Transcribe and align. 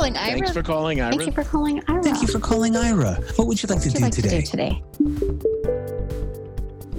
calling 0.00 0.14
Aira. 0.14 0.32
Thanks 0.32 0.52
for 0.52 0.62
calling, 0.62 0.98
Aira. 0.98 1.10
Thank 1.10 1.26
you 1.26 1.32
for 1.32 1.44
calling 1.44 1.82
Aira. 1.82 2.02
Thank 2.02 2.22
you 2.22 2.28
for 2.28 2.38
calling 2.38 2.72
Aira. 2.72 3.36
What 3.36 3.46
would 3.48 3.62
you 3.62 3.66
like 3.66 3.82
to 3.82 3.88
would 3.88 3.96
do 3.96 4.02
like 4.02 4.12
today? 4.14 4.40
to 4.40 4.40
do 4.40 4.46
today? 4.46 4.82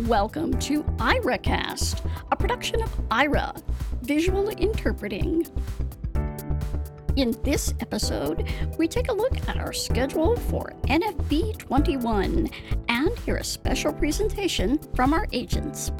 Welcome 0.07 0.53
to 0.59 0.83
Airacast, 0.83 2.07
a 2.31 2.35
production 2.35 2.83
of 2.83 2.89
Aira, 3.09 3.59
Visual 4.03 4.49
Interpreting. 4.49 5.47
In 7.15 7.35
this 7.43 7.73
episode, 7.79 8.47
we 8.77 8.87
take 8.87 9.09
a 9.09 9.13
look 9.13 9.35
at 9.49 9.57
our 9.57 9.73
schedule 9.73 10.35
for 10.35 10.71
NFB 10.83 11.57
21 11.57 12.51
and 12.87 13.19
hear 13.19 13.37
a 13.37 13.43
special 13.43 13.91
presentation 13.91 14.77
from 14.95 15.11
our 15.15 15.27
agents. 15.31 15.91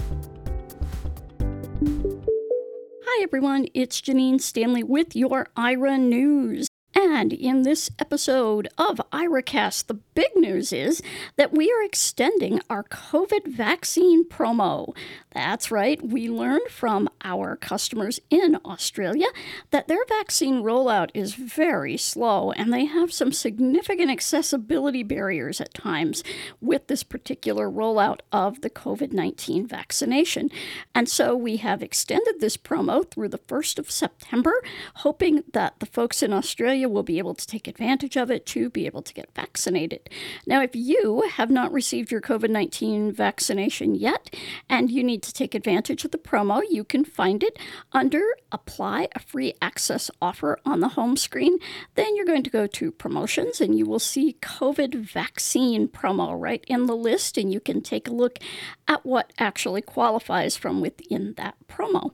Hi, 1.84 3.23
everyone. 3.23 3.66
It's 3.73 3.99
Janine 3.99 4.40
Stanley 4.40 4.84
with 4.84 5.16
your 5.16 5.48
Aira 5.58 5.99
News. 5.99 6.68
And 7.04 7.34
in 7.34 7.64
this 7.64 7.90
episode 7.98 8.68
of 8.78 9.02
Airacast, 9.12 9.88
the 9.88 9.96
big 9.96 10.30
news 10.36 10.72
is 10.72 11.02
that 11.36 11.52
we 11.52 11.72
are 11.72 11.82
extending 11.82 12.62
our 12.70 12.84
COVID 12.84 13.48
vaccine 13.48 14.23
promo. 14.23 14.96
That's 15.32 15.72
right, 15.72 16.00
we 16.06 16.30
learned 16.30 16.70
from 16.70 17.09
our 17.23 17.56
customers 17.56 18.20
in 18.30 18.59
Australia 18.64 19.26
that 19.72 19.88
their 19.88 20.06
vaccine 20.06 20.62
rollout 20.62 21.09
is 21.16 21.34
very 21.34 21.98
slow 21.98 22.52
and 22.52 22.72
they 22.72 22.86
have 22.86 23.12
some 23.12 23.31
significant 23.31 24.12
accessibility 24.12 25.02
barriers 25.02 25.59
at 25.59 25.73
times 25.73 26.23
with 26.59 26.86
this 26.86 27.02
particular 27.02 27.68
rollout 27.68 28.20
of 28.31 28.62
the 28.62 28.70
COVID 28.70 29.12
19 29.12 29.66
vaccination. 29.66 30.52
And 30.94 31.09
so 31.09 31.36
we 31.36 31.58
have 31.58 31.81
extended 31.81 32.40
this 32.40 32.58
promo 32.58 33.09
through 33.09 33.30
the 33.30 33.40
1st 33.40 33.80
of 33.80 33.90
September, 33.90 34.54
hoping 34.98 35.44
that 35.53 35.80
the 35.80 35.88
folks 35.88 36.22
in 36.22 36.31
Australia 36.31 36.91
will 36.92 37.03
be 37.03 37.17
able 37.17 37.34
to 37.34 37.47
take 37.47 37.67
advantage 37.67 38.16
of 38.16 38.30
it 38.30 38.45
to 38.47 38.70
be 38.70 38.86
able 38.86 39.02
to 39.02 39.14
get 39.14 39.34
vaccinated. 39.34 40.09
Now, 40.45 40.61
if 40.61 40.75
you 40.75 41.22
have 41.31 41.50
not 41.50 41.72
received 41.72 42.11
your 42.11 42.22
COVID 42.22 42.50
19 42.50 43.11
vaccination 43.11 43.95
yet 43.95 44.36
and 44.70 44.92
you 44.92 45.03
need 45.03 45.23
to 45.23 45.34
take 45.34 45.56
advantage 45.56 46.06
of 46.06 46.12
the 46.12 46.17
promo, 46.17 46.62
you 46.69 46.84
can 46.84 47.06
find 47.06 47.44
it 47.44 47.58
under 47.92 48.22
Apply 48.52 49.08
a 49.16 49.19
Free 49.19 49.53
Access 49.62 50.12
Offer 50.22 50.59
on 50.66 50.80
the 50.80 50.89
home 50.89 51.17
screen. 51.17 51.58
Then 51.95 52.16
you're 52.16 52.25
going 52.25 52.44
to 52.44 52.50
go 52.50 52.67
to 52.67 52.92
Promotions 52.92 53.62
and 53.62 53.78
you 53.78 53.86
will 53.86 54.00
see 54.00 54.38
COVID 54.42 54.95
vaccine 54.95 55.88
promo 55.88 56.39
right 56.39 56.64
in 56.67 56.86
the 56.86 56.95
list, 56.95 57.38
and 57.38 57.52
you 57.52 57.59
can 57.59 57.81
take 57.81 58.08
a 58.08 58.14
look 58.14 58.39
at 58.88 59.06
what 59.06 59.31
actually 59.38 59.81
qualifies 59.81 60.58
from 60.58 60.81
within 60.81 61.34
that 61.38 61.56
promo 61.67 62.12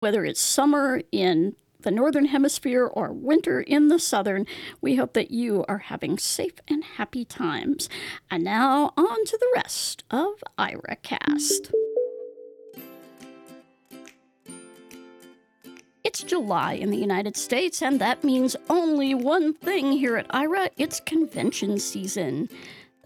whether 0.00 0.24
it's 0.24 0.40
summer 0.40 1.02
in 1.10 1.54
the 1.80 1.90
northern 1.92 2.24
hemisphere 2.24 2.84
or 2.86 3.12
winter 3.12 3.60
in 3.60 3.86
the 3.88 4.00
southern, 4.00 4.46
we 4.80 4.96
hope 4.96 5.12
that 5.12 5.30
you 5.30 5.64
are 5.68 5.78
having 5.78 6.18
safe 6.18 6.54
and 6.66 6.82
happy 6.82 7.24
times. 7.24 7.88
And 8.30 8.42
now 8.42 8.92
on 8.96 9.24
to 9.26 9.38
the 9.38 9.52
rest 9.54 10.02
of 10.10 10.42
Airacast. 10.58 11.72
It's 16.02 16.22
July 16.22 16.72
in 16.72 16.90
the 16.90 16.96
United 16.96 17.36
States, 17.36 17.82
and 17.82 18.00
that 18.00 18.24
means 18.24 18.56
only 18.68 19.14
one 19.14 19.52
thing 19.52 19.92
here 19.92 20.16
at 20.16 20.26
Aira 20.28 20.70
it's 20.78 21.00
convention 21.00 21.78
season. 21.78 22.48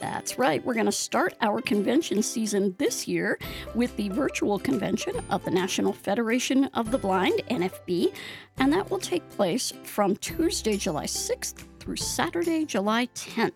That's 0.02 0.36
right, 0.36 0.64
we're 0.64 0.74
going 0.74 0.86
to 0.86 0.92
start 0.92 1.36
our 1.42 1.62
convention 1.62 2.24
season 2.24 2.74
this 2.76 3.06
year 3.06 3.38
with 3.76 3.96
the 3.96 4.08
virtual 4.08 4.58
convention 4.58 5.14
of 5.30 5.44
the 5.44 5.52
National 5.52 5.92
Federation 5.92 6.64
of 6.74 6.90
the 6.90 6.98
Blind, 6.98 7.40
NFB, 7.48 8.12
and 8.58 8.72
that 8.72 8.90
will 8.90 8.98
take 8.98 9.26
place 9.30 9.72
from 9.84 10.16
Tuesday, 10.16 10.76
July 10.76 11.04
6th 11.04 11.66
through 11.78 11.94
Saturday, 11.94 12.64
July 12.64 13.06
10th. 13.14 13.52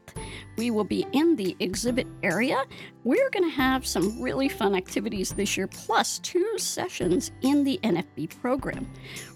We 0.57 0.71
will 0.71 0.85
be 0.85 1.05
in 1.11 1.35
the 1.35 1.57
exhibit 1.59 2.07
area. 2.23 2.63
We're 3.03 3.31
going 3.31 3.51
to 3.51 3.57
have 3.57 3.85
some 3.85 4.23
really 4.23 4.49
fun 4.49 4.77
activities 4.77 5.33
this 5.33 5.57
year, 5.57 5.67
plus 5.67 6.21
two 6.21 6.59
sessions 6.59 7.33
in 7.43 7.65
the 7.65 7.81
NFB 7.83 8.41
program. 8.41 8.89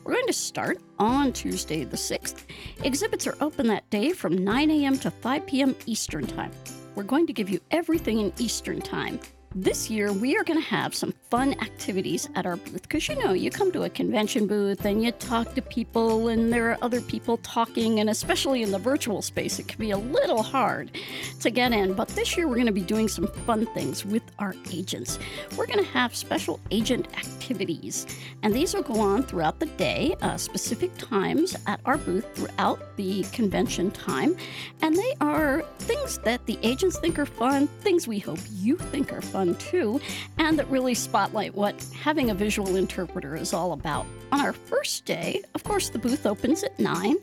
We're 0.04 0.14
going 0.14 0.26
to 0.28 0.32
start 0.32 0.78
on 1.00 1.32
Tuesday, 1.32 1.82
the 1.82 1.96
6th. 1.96 2.44
Exhibits 2.84 3.26
are 3.26 3.36
open 3.40 3.66
that 3.66 3.90
day 3.90 4.12
from 4.12 4.44
9 4.44 4.70
a.m. 4.70 4.96
to 5.00 5.10
5 5.10 5.46
p.m. 5.46 5.74
Eastern 5.86 6.24
Time 6.28 6.52
we're 6.94 7.02
going 7.04 7.26
to 7.26 7.32
give 7.32 7.48
you 7.48 7.60
everything 7.70 8.18
in 8.18 8.32
Eastern 8.38 8.80
Time. 8.80 9.20
This 9.56 9.90
year, 9.90 10.12
we 10.12 10.36
are 10.36 10.44
going 10.44 10.60
to 10.60 10.68
have 10.68 10.94
some 10.94 11.12
fun 11.28 11.54
activities 11.54 12.28
at 12.36 12.46
our 12.46 12.54
booth 12.54 12.82
because 12.82 13.08
you 13.08 13.16
know, 13.16 13.32
you 13.32 13.50
come 13.50 13.72
to 13.72 13.82
a 13.82 13.90
convention 13.90 14.46
booth 14.46 14.84
and 14.84 15.02
you 15.02 15.10
talk 15.10 15.56
to 15.56 15.62
people, 15.62 16.28
and 16.28 16.52
there 16.52 16.70
are 16.70 16.78
other 16.82 17.00
people 17.00 17.36
talking, 17.38 17.98
and 17.98 18.08
especially 18.08 18.62
in 18.62 18.70
the 18.70 18.78
virtual 18.78 19.22
space, 19.22 19.58
it 19.58 19.66
can 19.66 19.80
be 19.80 19.90
a 19.90 19.98
little 19.98 20.44
hard 20.44 20.92
to 21.40 21.50
get 21.50 21.72
in. 21.72 21.94
But 21.94 22.06
this 22.10 22.36
year, 22.36 22.46
we're 22.46 22.54
going 22.54 22.66
to 22.66 22.72
be 22.72 22.80
doing 22.80 23.08
some 23.08 23.26
fun 23.26 23.66
things 23.74 24.04
with 24.04 24.22
our 24.38 24.54
agents. 24.72 25.18
We're 25.56 25.66
going 25.66 25.84
to 25.84 25.90
have 25.90 26.14
special 26.14 26.60
agent 26.70 27.08
activities, 27.18 28.06
and 28.44 28.54
these 28.54 28.72
will 28.72 28.82
go 28.82 29.00
on 29.00 29.24
throughout 29.24 29.58
the 29.58 29.66
day, 29.66 30.14
uh, 30.22 30.36
specific 30.36 30.96
times 30.96 31.56
at 31.66 31.80
our 31.86 31.98
booth 31.98 32.36
throughout 32.36 32.96
the 32.96 33.24
convention 33.32 33.90
time. 33.90 34.36
And 34.80 34.94
they 34.94 35.14
are 35.20 35.62
things 35.80 36.18
that 36.18 36.46
the 36.46 36.56
agents 36.62 37.00
think 37.00 37.18
are 37.18 37.26
fun, 37.26 37.66
things 37.66 38.06
we 38.06 38.20
hope 38.20 38.38
you 38.52 38.76
think 38.76 39.12
are 39.12 39.20
fun 39.20 39.39
too, 39.56 40.00
and 40.38 40.58
that 40.58 40.68
really 40.68 40.94
spotlight 40.94 41.54
what 41.54 41.74
having 42.00 42.30
a 42.30 42.34
visual 42.34 42.76
interpreter 42.76 43.36
is 43.36 43.52
all 43.52 43.72
about. 43.72 44.06
On 44.32 44.40
our 44.40 44.52
first 44.52 45.04
day, 45.06 45.42
of 45.54 45.64
course, 45.64 45.88
the 45.88 45.98
booth 45.98 46.24
opens 46.24 46.62
at 46.62 46.78
9. 46.78 47.16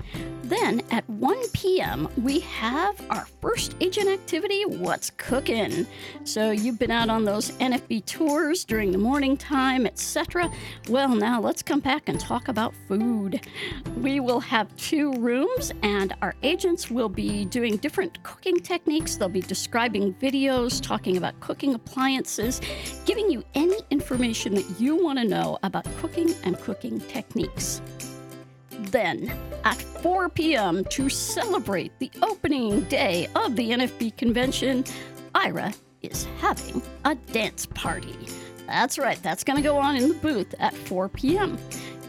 Then 0.43 0.81
at 0.91 1.09
1 1.09 1.37
p.m., 1.53 2.09
we 2.21 2.39
have 2.41 3.01
our 3.09 3.25
first 3.41 3.75
agent 3.79 4.09
activity 4.09 4.63
What's 4.65 5.09
Cooking? 5.11 5.87
So 6.25 6.51
you've 6.51 6.79
been 6.79 6.91
out 6.91 7.09
on 7.09 7.23
those 7.23 7.51
NFB 7.51 8.05
tours 8.05 8.65
during 8.65 8.91
the 8.91 8.97
morning 8.97 9.37
time, 9.37 9.85
etc. 9.85 10.51
Well, 10.89 11.15
now 11.15 11.39
let's 11.39 11.61
come 11.61 11.79
back 11.79 12.09
and 12.09 12.19
talk 12.19 12.49
about 12.49 12.73
food. 12.87 13.41
We 14.01 14.19
will 14.19 14.41
have 14.41 14.75
two 14.75 15.13
rooms, 15.13 15.71
and 15.83 16.13
our 16.21 16.35
agents 16.43 16.91
will 16.91 17.09
be 17.09 17.45
doing 17.45 17.77
different 17.77 18.21
cooking 18.23 18.59
techniques. 18.59 19.15
They'll 19.15 19.29
be 19.29 19.41
describing 19.41 20.13
videos, 20.15 20.81
talking 20.81 21.15
about 21.15 21.39
cooking 21.39 21.73
appliances, 21.73 22.06
giving 23.05 23.29
you 23.29 23.43
any 23.53 23.79
information 23.89 24.55
that 24.55 24.79
you 24.79 24.95
want 24.95 25.19
to 25.19 25.25
know 25.25 25.57
about 25.63 25.85
cooking 25.97 26.33
and 26.43 26.59
cooking 26.59 26.99
techniques. 27.01 27.81
Then, 28.79 29.31
at 29.63 29.81
4 29.81 30.29
p.m., 30.29 30.85
to 30.85 31.09
celebrate 31.09 31.97
the 31.99 32.11
opening 32.21 32.81
day 32.83 33.27
of 33.35 33.55
the 33.55 33.71
NFB 33.71 34.17
convention, 34.17 34.83
Aira 35.33 35.75
is 36.01 36.27
having 36.39 36.81
a 37.05 37.15
dance 37.15 37.65
party. 37.65 38.15
That's 38.67 38.97
right, 38.97 39.21
that's 39.23 39.43
going 39.43 39.57
to 39.57 39.63
go 39.63 39.77
on 39.77 39.95
in 39.95 40.09
the 40.09 40.15
booth 40.15 40.53
at 40.59 40.73
4 40.73 41.09
p.m. 41.09 41.57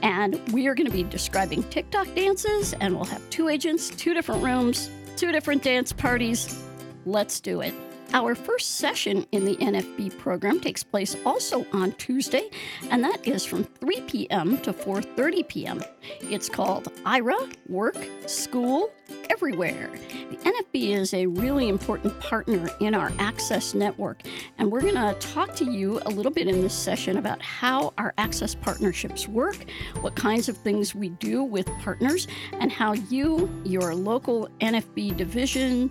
And 0.02 0.40
we 0.52 0.66
are 0.68 0.74
going 0.74 0.86
to 0.86 0.92
be 0.92 1.02
describing 1.02 1.62
TikTok 1.64 2.14
dances, 2.14 2.74
and 2.74 2.94
we'll 2.94 3.04
have 3.04 3.28
two 3.30 3.48
agents, 3.48 3.90
two 3.90 4.14
different 4.14 4.42
rooms, 4.44 4.90
two 5.16 5.32
different 5.32 5.62
dance 5.62 5.92
parties. 5.92 6.62
Let's 7.06 7.40
do 7.40 7.60
it. 7.60 7.74
Our 8.14 8.34
first 8.34 8.76
session 8.76 9.26
in 9.32 9.44
the 9.44 9.56
NFB 9.56 10.16
program 10.18 10.60
takes 10.60 10.82
place 10.82 11.14
also 11.26 11.66
on 11.74 11.92
Tuesday, 11.92 12.48
and 12.90 13.04
that 13.04 13.26
is 13.26 13.44
from 13.44 13.64
3 13.64 14.00
p.m. 14.02 14.58
to 14.62 14.72
4:30 14.72 15.46
p.m. 15.46 15.84
It's 16.22 16.48
called 16.48 16.84
Aira 17.04 17.54
Work 17.68 17.98
School 18.26 18.90
Everywhere. 19.28 19.90
The 20.30 20.36
NFB 20.36 20.96
is 20.96 21.12
a 21.12 21.26
really 21.26 21.68
important 21.68 22.18
partner 22.18 22.70
in 22.80 22.94
our 22.94 23.12
Access 23.18 23.74
network, 23.74 24.22
and 24.56 24.72
we're 24.72 24.80
going 24.80 24.94
to 24.94 25.14
talk 25.20 25.54
to 25.56 25.66
you 25.66 26.00
a 26.06 26.10
little 26.10 26.32
bit 26.32 26.48
in 26.48 26.62
this 26.62 26.74
session 26.74 27.18
about 27.18 27.42
how 27.42 27.92
our 27.98 28.14
Access 28.16 28.54
partnerships 28.54 29.28
work, 29.28 29.66
what 30.00 30.14
kinds 30.16 30.48
of 30.48 30.56
things 30.56 30.94
we 30.94 31.10
do 31.10 31.42
with 31.42 31.66
partners, 31.80 32.26
and 32.54 32.72
how 32.72 32.94
you, 32.94 33.50
your 33.64 33.94
local 33.94 34.48
NFB 34.60 35.16
division, 35.16 35.90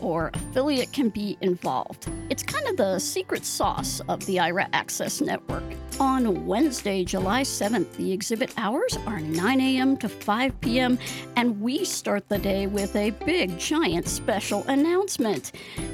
or 0.00 0.30
affiliate 0.34 0.92
can 0.92 1.08
be 1.08 1.36
involved. 1.40 2.08
It's 2.30 2.42
kind 2.42 2.66
of 2.68 2.76
the 2.76 2.98
secret 2.98 3.44
sauce 3.44 4.00
of 4.08 4.24
the 4.26 4.36
Aira 4.36 4.68
Access 4.72 5.20
Network. 5.20 5.62
On 6.00 6.46
Wednesday, 6.46 7.04
July 7.04 7.42
7th, 7.42 7.92
the 7.96 8.12
exhibit 8.12 8.52
hours 8.56 8.96
are 9.06 9.20
9 9.20 9.60
a.m. 9.60 9.96
to 9.98 10.08
5 10.08 10.60
p.m., 10.60 10.98
and 11.36 11.60
we 11.60 11.84
start 11.84 12.28
the 12.28 12.38
day 12.38 12.66
with 12.66 12.96
a 12.96 13.10
big, 13.10 13.58
giant 13.58 14.08
special 14.08 14.64
announcement. 14.64 15.52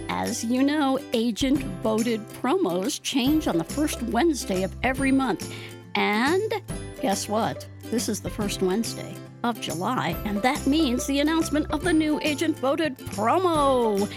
As 0.09 0.45
you 0.45 0.63
know, 0.63 0.99
agent 1.13 1.59
voted 1.83 2.27
promos 2.41 3.01
change 3.03 3.49
on 3.49 3.59
the 3.59 3.65
first 3.65 4.01
Wednesday 4.03 4.63
of 4.63 4.75
every 4.83 5.13
month. 5.13 5.53
And 5.95 6.53
guess 7.03 7.29
what? 7.29 7.67
This 7.85 8.09
is 8.09 8.21
the 8.21 8.31
first 8.31 8.63
Wednesday 8.63 9.15
of 9.45 9.61
July, 9.61 10.17
and 10.25 10.43
that 10.43 10.67
means 10.67 11.07
the 11.07 11.21
announcement 11.21 11.71
of 11.71 11.85
the 11.85 11.93
new 11.93 12.21
agent 12.23 12.59
voted 12.59 12.97
promo. 12.99 14.11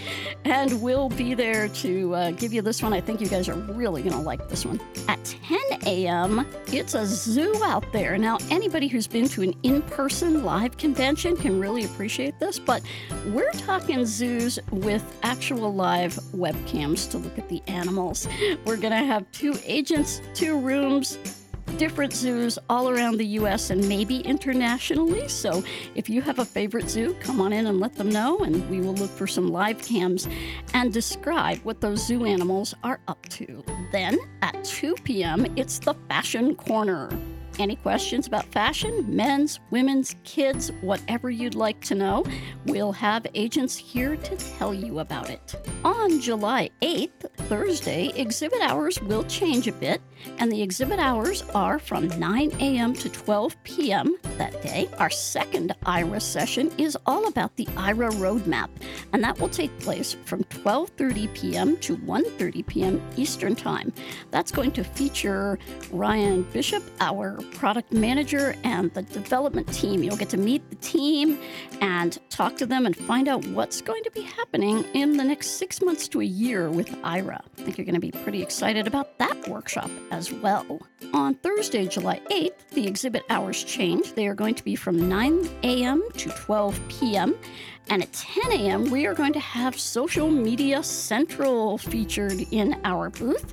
And 0.44 0.82
we'll 0.82 1.08
be 1.10 1.34
there 1.34 1.68
to 1.68 2.14
uh, 2.14 2.30
give 2.32 2.52
you 2.52 2.62
this 2.62 2.82
one. 2.82 2.92
I 2.92 3.00
think 3.00 3.20
you 3.20 3.28
guys 3.28 3.48
are 3.48 3.54
really 3.54 4.02
going 4.02 4.14
to 4.14 4.20
like 4.20 4.48
this 4.48 4.66
one. 4.66 4.80
At 5.08 5.24
10 5.24 5.58
a.m., 5.86 6.46
it's 6.68 6.94
a 6.94 7.06
zoo 7.06 7.60
out 7.64 7.84
there. 7.92 8.18
Now, 8.18 8.38
anybody 8.50 8.88
who's 8.88 9.06
been 9.06 9.28
to 9.28 9.42
an 9.42 9.54
in 9.62 9.82
person 9.82 10.44
live 10.44 10.76
convention 10.76 11.36
can 11.36 11.60
really 11.60 11.84
appreciate 11.84 12.38
this, 12.40 12.58
but 12.58 12.82
we're 13.28 13.52
talking 13.52 14.04
zoos 14.04 14.58
with 14.70 15.04
actual 15.22 15.72
live 15.74 16.14
webcams 16.34 17.10
to 17.10 17.18
look 17.18 17.38
at 17.38 17.48
the 17.48 17.62
animals. 17.66 18.26
We're 18.64 18.76
going 18.76 18.92
to 18.92 19.04
have 19.04 19.30
two 19.32 19.54
agents, 19.64 20.20
two 20.34 20.58
rooms, 20.58 21.18
different 21.78 22.12
zoos 22.12 22.58
all 22.68 22.88
around 22.88 23.16
the 23.16 23.26
US 23.38 23.70
and 23.70 23.88
maybe 23.88 24.20
internationally. 24.20 25.28
So 25.28 25.62
if 25.94 26.08
you 26.08 26.22
have 26.22 26.38
a 26.38 26.44
favorite 26.44 26.88
zoo, 26.88 27.14
come 27.20 27.40
on 27.40 27.52
in 27.52 27.66
and 27.66 27.80
let 27.80 27.94
them 27.94 28.10
know, 28.10 28.38
and 28.40 28.68
we 28.70 28.80
will 28.80 28.94
look 28.94 29.10
for 29.10 29.26
some 29.26 29.48
live 29.48 29.80
cams 29.82 30.28
and 30.74 30.92
describe 30.92 31.58
what 31.58 31.80
those 31.80 32.06
zoo 32.06 32.24
animals 32.24 32.74
are 32.84 33.00
up 33.08 33.28
to. 33.30 33.64
Then 33.90 34.18
at 34.42 34.64
2 34.64 34.94
p.m., 35.04 35.46
it's 35.56 35.78
the 35.78 35.94
Fashion 36.08 36.54
Corner. 36.54 37.08
Any 37.58 37.76
questions 37.76 38.26
about 38.26 38.46
fashion, 38.46 39.04
men's, 39.06 39.60
women's, 39.70 40.16
kids, 40.24 40.70
whatever 40.80 41.30
you'd 41.30 41.54
like 41.54 41.80
to 41.82 41.94
know, 41.94 42.24
we'll 42.66 42.92
have 42.92 43.26
agents 43.34 43.76
here 43.76 44.16
to 44.16 44.36
tell 44.36 44.72
you 44.72 45.00
about 45.00 45.28
it. 45.28 45.54
On 45.84 46.20
July 46.20 46.70
8th, 46.80 47.30
Thursday, 47.36 48.08
exhibit 48.16 48.60
hours 48.62 49.00
will 49.02 49.24
change 49.24 49.68
a 49.68 49.72
bit, 49.72 50.00
and 50.38 50.50
the 50.50 50.62
exhibit 50.62 50.98
hours 50.98 51.42
are 51.54 51.78
from 51.78 52.08
9 52.18 52.52
a.m. 52.60 52.94
to 52.94 53.08
12 53.08 53.62
p.m. 53.64 54.16
that 54.42 54.60
day. 54.60 54.88
Our 54.98 55.10
second 55.10 55.72
Aira 55.86 56.20
session 56.20 56.72
is 56.76 56.98
all 57.06 57.28
about 57.28 57.54
the 57.54 57.66
Aira 57.76 58.10
roadmap, 58.14 58.70
and 59.12 59.22
that 59.22 59.38
will 59.38 59.48
take 59.48 59.76
place 59.78 60.16
from 60.24 60.42
12:30 60.44 61.32
p.m. 61.32 61.76
to 61.76 61.96
1:30 61.96 62.66
p.m. 62.66 63.00
Eastern 63.16 63.54
Time. 63.54 63.92
That's 64.32 64.50
going 64.50 64.72
to 64.72 64.82
feature 64.82 65.60
Ryan 65.92 66.42
Bishop, 66.52 66.82
our 67.00 67.40
product 67.54 67.92
manager, 67.92 68.56
and 68.64 68.92
the 68.94 69.02
development 69.02 69.72
team. 69.72 70.02
You'll 70.02 70.16
get 70.16 70.30
to 70.30 70.36
meet 70.36 70.68
the 70.70 70.76
team 70.76 71.38
and 71.80 72.18
talk 72.28 72.56
to 72.56 72.66
them 72.66 72.84
and 72.84 72.96
find 72.96 73.28
out 73.28 73.46
what's 73.48 73.80
going 73.80 74.02
to 74.02 74.10
be 74.10 74.22
happening 74.22 74.84
in 74.92 75.16
the 75.18 75.24
next 75.24 75.50
six 75.50 75.80
months 75.80 76.08
to 76.08 76.20
a 76.20 76.24
year 76.24 76.68
with 76.68 76.88
Aira. 77.02 77.40
I 77.58 77.62
think 77.62 77.78
you're 77.78 77.84
going 77.84 78.00
to 78.02 78.08
be 78.10 78.10
pretty 78.10 78.42
excited 78.42 78.88
about 78.88 79.18
that 79.18 79.46
workshop 79.46 79.90
as 80.10 80.32
well. 80.32 80.80
On 81.12 81.34
Thursday, 81.34 81.86
July 81.86 82.20
8th, 82.30 82.70
the 82.70 82.86
exhibit 82.86 83.22
hours 83.28 83.62
change. 83.64 84.14
They 84.14 84.26
are 84.26 84.34
going 84.34 84.54
to 84.54 84.64
be 84.64 84.76
from 84.76 85.08
9 85.08 85.48
a.m. 85.62 86.02
to 86.16 86.30
12 86.30 86.80
p.m. 86.88 87.34
And 87.88 88.02
at 88.02 88.12
10 88.12 88.52
a.m., 88.52 88.90
we 88.90 89.06
are 89.06 89.14
going 89.14 89.32
to 89.34 89.40
have 89.40 89.78
Social 89.78 90.30
Media 90.30 90.82
Central 90.82 91.76
featured 91.78 92.40
in 92.50 92.80
our 92.84 93.10
booth. 93.10 93.52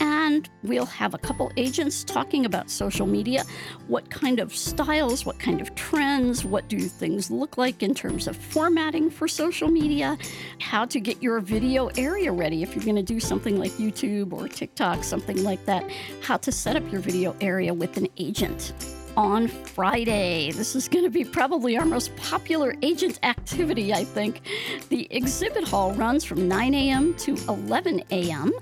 And 0.00 0.48
we'll 0.62 0.86
have 0.86 1.14
a 1.14 1.18
couple 1.18 1.52
agents 1.56 2.02
talking 2.02 2.46
about 2.46 2.70
social 2.70 3.06
media 3.06 3.44
what 3.86 4.10
kind 4.10 4.40
of 4.40 4.54
styles, 4.54 5.24
what 5.24 5.38
kind 5.38 5.60
of 5.60 5.74
trends, 5.74 6.44
what 6.44 6.68
do 6.68 6.80
things 6.80 7.30
look 7.30 7.56
like 7.56 7.82
in 7.82 7.94
terms 7.94 8.26
of 8.26 8.36
formatting 8.36 9.08
for 9.08 9.28
social 9.28 9.68
media, 9.68 10.18
how 10.60 10.84
to 10.84 10.98
get 10.98 11.22
your 11.22 11.40
video 11.40 11.86
area 11.96 12.32
ready 12.32 12.62
if 12.62 12.74
you're 12.74 12.84
going 12.84 12.96
to 12.96 13.02
do 13.02 13.20
something 13.20 13.58
like 13.58 13.70
YouTube 13.72 14.32
or 14.32 14.48
TikTok, 14.48 15.04
something 15.04 15.42
like 15.44 15.64
that, 15.66 15.88
how 16.22 16.36
to 16.38 16.50
set 16.50 16.76
up 16.76 16.90
your 16.90 17.00
video 17.00 17.36
area 17.40 17.72
with 17.72 17.96
an 17.96 18.08
agent 18.16 18.72
on 19.16 19.48
Friday. 19.48 20.50
This 20.52 20.76
is 20.76 20.88
going 20.88 21.04
to 21.04 21.10
be 21.10 21.24
probably 21.24 21.76
our 21.76 21.84
most 21.84 22.14
popular 22.16 22.74
agent 22.82 23.18
activity, 23.22 23.92
I 23.92 24.04
think. 24.04 24.40
The 24.88 25.06
exhibit 25.10 25.66
hall 25.66 25.92
runs 25.92 26.24
from 26.24 26.48
9 26.48 26.74
a.m. 26.74 27.14
to 27.14 27.36
11 27.48 28.02
a.m. 28.10 28.52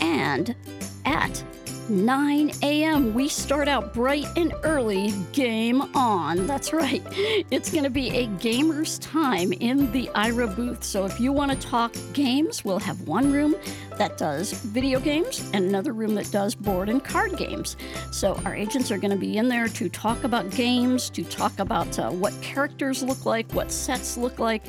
and 0.00 0.54
at 1.04 1.44
9 1.88 2.52
a.m. 2.62 3.12
We 3.12 3.28
start 3.28 3.66
out 3.66 3.92
bright 3.92 4.26
and 4.36 4.54
early. 4.62 5.12
Game 5.32 5.82
on. 5.96 6.46
That's 6.46 6.72
right. 6.72 7.02
It's 7.50 7.70
going 7.70 7.84
to 7.84 7.90
be 7.90 8.10
a 8.10 8.26
gamer's 8.38 8.98
time 9.00 9.52
in 9.52 9.90
the 9.92 10.08
Aira 10.14 10.54
booth. 10.54 10.84
So 10.84 11.04
if 11.04 11.18
you 11.18 11.32
want 11.32 11.50
to 11.50 11.58
talk 11.58 11.94
games, 12.12 12.64
we'll 12.64 12.78
have 12.78 13.00
one 13.08 13.32
room 13.32 13.56
that 13.98 14.16
does 14.16 14.52
video 14.52 15.00
games 15.00 15.48
and 15.52 15.64
another 15.66 15.92
room 15.92 16.14
that 16.14 16.30
does 16.30 16.54
board 16.54 16.88
and 16.88 17.04
card 17.04 17.36
games. 17.36 17.76
So 18.10 18.40
our 18.44 18.54
agents 18.54 18.90
are 18.90 18.98
going 18.98 19.10
to 19.10 19.16
be 19.16 19.36
in 19.36 19.48
there 19.48 19.68
to 19.68 19.88
talk 19.88 20.24
about 20.24 20.50
games, 20.50 21.10
to 21.10 21.24
talk 21.24 21.58
about 21.58 21.98
uh, 21.98 22.10
what 22.10 22.32
characters 22.42 23.02
look 23.02 23.26
like, 23.26 23.50
what 23.52 23.70
sets 23.70 24.16
look 24.16 24.38
like, 24.38 24.62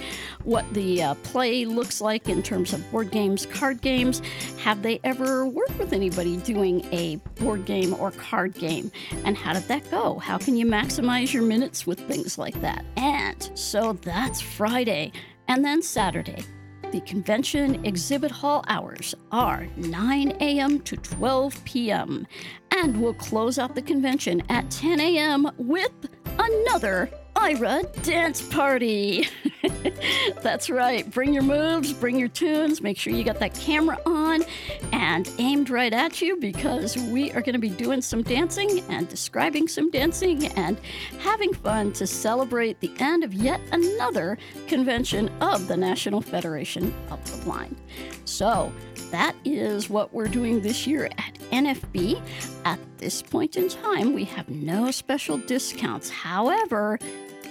what 0.43 0.71
the 0.73 1.03
uh, 1.03 1.13
play 1.15 1.65
looks 1.65 2.01
like 2.01 2.27
in 2.27 2.41
terms 2.43 2.73
of 2.73 2.91
board 2.91 3.11
games, 3.11 3.45
card 3.45 3.81
games. 3.81 4.21
Have 4.59 4.81
they 4.81 4.99
ever 5.03 5.45
worked 5.45 5.77
with 5.77 5.93
anybody 5.93 6.37
doing 6.37 6.85
a 6.91 7.02
board 7.35 7.65
game 7.65 7.93
or 7.99 8.11
card 8.11 8.53
game? 8.53 8.91
And 9.25 9.37
how 9.37 9.53
did 9.53 9.63
that 9.63 9.89
go? 9.91 10.19
How 10.19 10.37
can 10.37 10.55
you 10.55 10.65
maximize 10.65 11.33
your 11.33 11.43
minutes 11.43 11.85
with 11.85 11.99
things 12.07 12.37
like 12.37 12.59
that? 12.61 12.85
And 12.97 13.49
so 13.55 13.93
that's 13.93 14.41
Friday. 14.41 15.11
And 15.47 15.63
then 15.63 15.81
Saturday, 15.81 16.43
the 16.91 17.01
convention 17.01 17.83
exhibit 17.85 18.31
hall 18.31 18.63
hours 18.67 19.15
are 19.31 19.67
9 19.77 20.37
a.m. 20.39 20.79
to 20.81 20.95
12 20.95 21.63
p.m. 21.65 22.27
And 22.71 23.01
we'll 23.01 23.15
close 23.15 23.57
out 23.59 23.75
the 23.75 23.81
convention 23.81 24.43
at 24.49 24.69
10 24.69 24.99
a.m. 24.99 25.49
with 25.57 25.91
another 26.37 27.09
Aira 27.35 27.83
dance 28.03 28.41
party. 28.41 29.27
That's 30.41 30.69
right. 30.69 31.09
Bring 31.09 31.33
your 31.33 31.43
moves, 31.43 31.93
bring 31.93 32.17
your 32.19 32.27
tunes, 32.27 32.81
make 32.81 32.97
sure 32.97 33.13
you 33.13 33.23
got 33.23 33.39
that 33.39 33.53
camera 33.53 33.97
on 34.05 34.43
and 34.91 35.29
aimed 35.37 35.69
right 35.69 35.93
at 35.93 36.21
you 36.21 36.37
because 36.37 36.97
we 36.97 37.31
are 37.31 37.41
going 37.41 37.53
to 37.53 37.59
be 37.59 37.69
doing 37.69 38.01
some 38.01 38.23
dancing 38.23 38.81
and 38.89 39.07
describing 39.07 39.67
some 39.67 39.89
dancing 39.89 40.47
and 40.47 40.79
having 41.19 41.53
fun 41.53 41.93
to 41.93 42.05
celebrate 42.05 42.79
the 42.81 42.91
end 42.99 43.23
of 43.23 43.33
yet 43.33 43.61
another 43.71 44.37
convention 44.67 45.29
of 45.41 45.67
the 45.67 45.77
National 45.77 46.21
Federation 46.21 46.93
of 47.09 47.23
the 47.31 47.43
Blind. 47.43 47.77
So, 48.25 48.71
that 49.11 49.35
is 49.45 49.91
what 49.91 50.11
we're 50.11 50.27
doing 50.27 50.61
this 50.61 50.87
year 50.87 51.05
at 51.05 51.37
NFB. 51.51 52.19
At 52.65 52.79
this 52.97 53.21
point 53.21 53.57
in 53.57 53.69
time, 53.69 54.13
we 54.13 54.23
have 54.23 54.49
no 54.49 54.89
special 54.89 55.37
discounts. 55.37 56.09
However, 56.09 56.97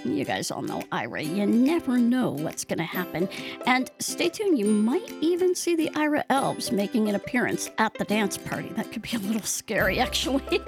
you 0.05 0.25
guys 0.25 0.51
all 0.51 0.61
know 0.61 0.81
Aira. 0.91 1.25
You 1.25 1.45
never 1.45 1.97
know 1.97 2.31
what's 2.31 2.63
going 2.63 2.79
to 2.79 2.83
happen. 2.83 3.29
And 3.65 3.89
stay 3.99 4.29
tuned, 4.29 4.57
you 4.57 4.65
might 4.65 5.09
even 5.21 5.55
see 5.55 5.75
the 5.75 5.89
Aira 5.91 6.23
elves 6.29 6.71
making 6.71 7.09
an 7.09 7.15
appearance 7.15 7.69
at 7.77 7.93
the 7.95 8.05
dance 8.05 8.37
party. 8.37 8.69
That 8.69 8.91
could 8.91 9.01
be 9.01 9.15
a 9.15 9.19
little 9.19 9.41
scary, 9.41 9.99
actually. 10.07 10.61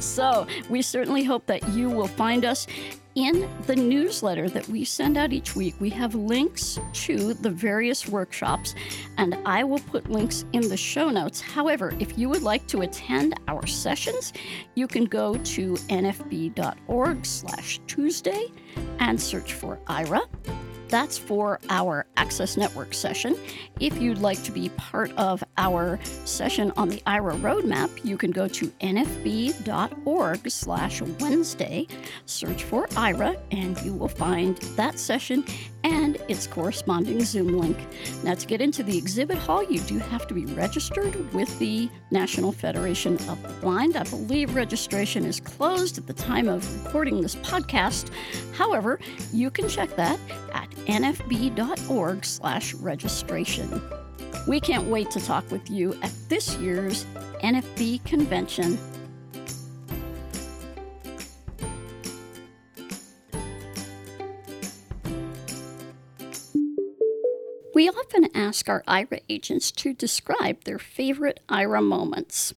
so, 0.00 0.46
we 0.68 0.82
certainly 0.82 1.24
hope 1.24 1.46
that 1.46 1.66
you 1.70 1.90
will 1.90 2.08
find 2.08 2.44
us 2.44 2.66
in 3.14 3.48
the 3.66 3.76
newsletter 3.76 4.48
that 4.50 4.68
we 4.68 4.84
send 4.84 5.16
out 5.16 5.32
each 5.32 5.54
week, 5.54 5.74
we 5.80 5.90
have 5.90 6.14
links 6.14 6.78
to 6.92 7.34
the 7.34 7.50
various 7.50 8.08
workshops, 8.08 8.74
and 9.18 9.36
I 9.44 9.64
will 9.64 9.80
put 9.80 10.10
links 10.10 10.44
in 10.52 10.68
the 10.68 10.76
show 10.76 11.10
notes. 11.10 11.40
However, 11.40 11.92
if 11.98 12.18
you 12.18 12.28
would 12.28 12.42
like 12.42 12.66
to 12.68 12.82
attend 12.82 13.34
our 13.48 13.66
sessions, 13.66 14.32
you 14.74 14.86
can 14.86 15.04
go 15.04 15.34
to 15.36 15.74
nfb.org 15.74 17.26
slash 17.26 17.80
Tuesday 17.86 18.46
and 18.98 19.20
search 19.20 19.54
for 19.54 19.78
Aira. 19.88 20.22
That's 20.92 21.16
for 21.16 21.58
our 21.70 22.04
Access 22.18 22.58
Network 22.58 22.92
session. 22.92 23.34
If 23.80 23.98
you'd 23.98 24.18
like 24.18 24.42
to 24.42 24.52
be 24.52 24.68
part 24.76 25.10
of 25.12 25.42
our 25.56 25.98
session 26.26 26.70
on 26.76 26.90
the 26.90 26.98
Aira 27.06 27.34
roadmap, 27.40 28.04
you 28.04 28.18
can 28.18 28.30
go 28.30 28.46
to 28.48 28.66
nfb.org 28.66 30.50
slash 30.50 31.00
Wednesday, 31.00 31.88
search 32.26 32.64
for 32.64 32.88
Aira, 32.88 33.38
and 33.50 33.80
you 33.80 33.94
will 33.94 34.06
find 34.06 34.58
that 34.76 34.98
session 34.98 35.46
and 35.82 36.01
its 36.28 36.46
corresponding 36.46 37.24
Zoom 37.24 37.58
link. 37.58 37.76
Now, 38.22 38.34
to 38.34 38.46
get 38.46 38.60
into 38.60 38.82
the 38.82 38.96
exhibit 38.96 39.38
hall, 39.38 39.62
you 39.62 39.80
do 39.80 39.98
have 39.98 40.26
to 40.28 40.34
be 40.34 40.46
registered 40.46 41.32
with 41.32 41.58
the 41.58 41.88
National 42.10 42.52
Federation 42.52 43.14
of 43.28 43.42
the 43.42 43.48
Blind. 43.60 43.96
I 43.96 44.04
believe 44.04 44.54
registration 44.54 45.24
is 45.24 45.40
closed 45.40 45.98
at 45.98 46.06
the 46.06 46.12
time 46.12 46.48
of 46.48 46.84
recording 46.84 47.20
this 47.20 47.36
podcast. 47.36 48.10
However, 48.54 49.00
you 49.32 49.50
can 49.50 49.68
check 49.68 49.94
that 49.96 50.18
at 50.52 50.70
nfb.org 50.86 52.24
slash 52.24 52.74
registration. 52.74 53.82
We 54.46 54.60
can't 54.60 54.88
wait 54.88 55.10
to 55.12 55.20
talk 55.20 55.50
with 55.50 55.70
you 55.70 55.96
at 56.02 56.12
this 56.28 56.56
year's 56.56 57.04
NFB 57.42 58.04
convention 58.04 58.78
We 67.74 67.88
often 67.88 68.28
ask 68.34 68.68
our 68.68 68.82
Aira 68.86 69.20
agents 69.30 69.70
to 69.72 69.94
describe 69.94 70.64
their 70.64 70.78
favorite 70.78 71.40
Aira 71.48 71.82
moments. 71.82 72.52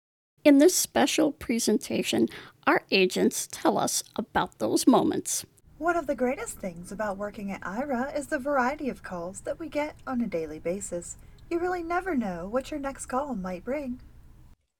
In 0.45 0.59
this 0.59 0.75
special 0.75 1.31
presentation, 1.31 2.29
our 2.67 2.83
agents 2.91 3.49
tell 3.53 3.79
us 3.79 4.03
about 4.17 4.59
those 4.59 4.89
moments. 4.89 5.47
One 5.79 5.97
of 5.97 6.09
the 6.09 6.17
greatest 6.17 6.59
things 6.59 6.91
about 6.91 7.17
working 7.17 7.53
at 7.53 7.61
Aira 7.61 8.17
is 8.19 8.27
the 8.27 8.41
variety 8.41 8.89
of 8.89 9.05
calls 9.05 9.43
that 9.43 9.61
we 9.61 9.69
get 9.69 9.95
on 10.05 10.21
a 10.21 10.27
daily 10.27 10.59
basis. 10.59 11.17
You 11.49 11.61
really 11.61 11.85
never 11.85 12.17
know 12.17 12.49
what 12.49 12.73
your 12.73 12.81
next 12.81 13.07
call 13.07 13.37
might 13.37 13.65
bring. 13.65 14.01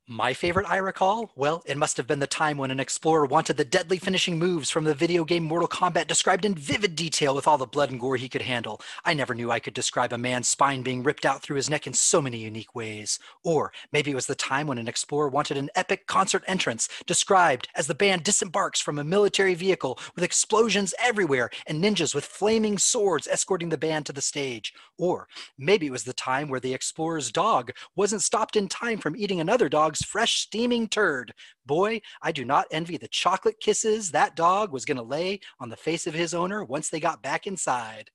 My 0.07 0.35
favorite 0.35 0.69
I 0.69 0.77
recall? 0.77 1.31
Well, 1.35 1.63
it 1.65 1.79
must 1.79 1.97
have 1.97 2.07
been 2.07 2.19
the 2.19 2.27
time 2.27 2.59
when 2.59 2.71
an 2.71 2.79
explorer 2.79 3.25
wanted 3.25 3.57
the 3.57 3.65
deadly 3.65 3.97
finishing 3.97 4.39
moves 4.39 4.69
from 4.69 4.85
the 4.85 4.93
video 4.93 5.25
game 5.25 5.45
Mortal 5.45 5.67
Kombat 5.67 6.09
described 6.09 6.45
in 6.45 6.55
vivid 6.55 6.95
detail 6.95 7.35
with 7.35 7.49
all 7.49 7.57
the 7.57 7.65
blood 7.65 7.91
and 7.91 7.99
gore 7.99 8.17
he 8.17 8.29
could 8.29 8.43
handle. 8.43 8.83
I 9.07 9.15
never 9.15 9.35
knew 9.35 9.51
I 9.51 9.61
could 9.61 9.73
describe 9.73 10.13
a 10.13 10.19
man's 10.19 10.47
spine 10.47 10.83
being 10.83 11.03
ripped 11.03 11.25
out 11.25 11.41
through 11.41 11.57
his 11.57 11.71
neck 11.71 11.87
in 11.87 11.95
so 11.95 12.21
many 12.21 12.37
unique 12.37 12.75
ways. 12.75 13.19
Or 13.45 13.73
maybe 13.93 14.11
it 14.11 14.15
was 14.15 14.27
the 14.27 14.35
time 14.35 14.67
when 14.67 14.77
an 14.77 14.89
explorer 14.89 15.31
wanted 15.31 15.57
an 15.57 15.71
epic 15.75 16.07
concert 16.07 16.45
entrance 16.47 16.87
described 17.07 17.69
as 17.75 17.87
the 17.87 17.95
band 17.95 18.25
disembarks 18.25 18.83
from 18.83 18.99
a 18.99 19.05
military 19.05 19.55
vehicle 19.55 19.99
with 20.15 20.23
explosions 20.23 20.93
everywhere 21.03 21.49
and 21.67 21.83
ninjas 21.83 22.15
with 22.15 22.27
flaming 22.27 22.77
swords 22.77 23.27
escorting 23.27 23.71
the 23.71 23.79
band 23.79 24.05
to 24.05 24.13
the 24.13 24.21
stage. 24.21 24.75
Or 24.99 25.29
maybe 25.57 25.87
it 25.87 25.93
was 25.93 26.05
the 26.05 26.13
time 26.13 26.51
where 26.51 26.61
the 26.61 26.75
explorer's 26.75 27.33
dog 27.33 27.73
wasn't 27.97 28.23
stopped 28.23 28.55
in 28.55 28.69
time 28.69 28.99
from 28.99 29.17
eating 29.17 29.41
another 29.41 29.71
dog 29.71 29.94
dog's 29.95 30.05
fresh 30.05 30.41
steaming 30.41 30.89
turd. 30.89 31.33
Boy, 31.67 32.01
I 32.21 32.33
do 32.33 32.45
not 32.45 32.67
envy 32.73 32.97
the 32.97 33.07
chocolate 33.07 33.61
kisses 33.61 34.11
that 34.11 34.35
dog 34.35 34.73
was 34.73 34.85
going 34.85 34.97
to 34.97 35.05
lay 35.05 35.39
on 35.61 35.69
the 35.69 35.77
face 35.77 36.09
of 36.09 36.15
his 36.15 36.35
owner 36.35 36.65
once 36.65 36.89
they 36.91 36.99
got 36.99 37.23
back 37.23 37.47
inside. 37.47 38.11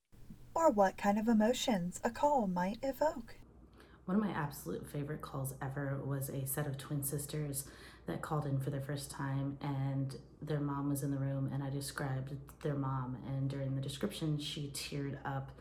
Or 0.53 0.71
what 0.71 0.97
kind 0.97 1.17
of 1.17 1.29
emotions 1.29 2.01
a 2.03 2.09
call 2.09 2.47
might 2.47 2.79
evoke. 2.83 3.35
One 4.05 4.17
of 4.17 4.23
my 4.23 4.31
absolute 4.31 4.85
favorite 4.91 5.21
calls 5.21 5.53
ever 5.61 6.01
was 6.03 6.29
a 6.29 6.45
set 6.45 6.67
of 6.67 6.77
twin 6.77 7.01
sisters 7.01 7.63
that 8.07 8.21
called 8.21 8.45
in 8.45 8.59
for 8.59 8.71
the 8.71 8.81
first 8.81 9.09
time 9.09 9.57
and 9.61 10.17
their 10.41 10.59
mom 10.59 10.89
was 10.89 11.03
in 11.03 11.11
the 11.11 11.17
room 11.17 11.49
and 11.53 11.63
I 11.63 11.69
described 11.69 12.33
their 12.61 12.73
mom 12.73 13.17
and 13.27 13.49
during 13.49 13.75
the 13.75 13.81
description 13.81 14.37
she 14.39 14.71
teared 14.73 15.17
up 15.23 15.51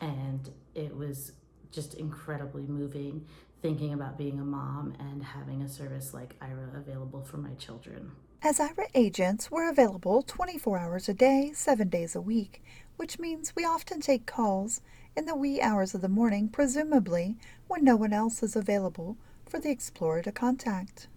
and 0.00 0.50
it 0.74 0.94
was 0.94 1.32
just 1.74 1.94
incredibly 1.94 2.62
moving 2.62 3.26
thinking 3.64 3.94
about 3.94 4.18
being 4.18 4.38
a 4.40 4.44
mom 4.44 4.92
and 5.00 5.22
having 5.22 5.62
a 5.62 5.68
service 5.68 6.12
like 6.12 6.38
Aira 6.38 6.76
available 6.76 7.22
for 7.22 7.38
my 7.38 7.54
children. 7.54 8.12
As 8.42 8.58
Aira 8.58 8.88
agents, 8.94 9.50
we're 9.50 9.70
available 9.70 10.20
24 10.20 10.76
hours 10.76 11.08
a 11.08 11.14
day, 11.14 11.52
7 11.54 11.88
days 11.88 12.14
a 12.14 12.20
week, 12.20 12.62
which 12.96 13.18
means 13.18 13.56
we 13.56 13.64
often 13.64 14.02
take 14.02 14.26
calls 14.26 14.82
in 15.16 15.24
the 15.24 15.34
wee 15.34 15.62
hours 15.62 15.94
of 15.94 16.02
the 16.02 16.10
morning, 16.10 16.50
presumably 16.50 17.38
when 17.66 17.82
no 17.82 17.96
one 17.96 18.12
else 18.12 18.42
is 18.42 18.54
available 18.54 19.16
for 19.46 19.58
the 19.58 19.70
explorer 19.70 20.20
to 20.20 20.30
contact. 20.30 21.08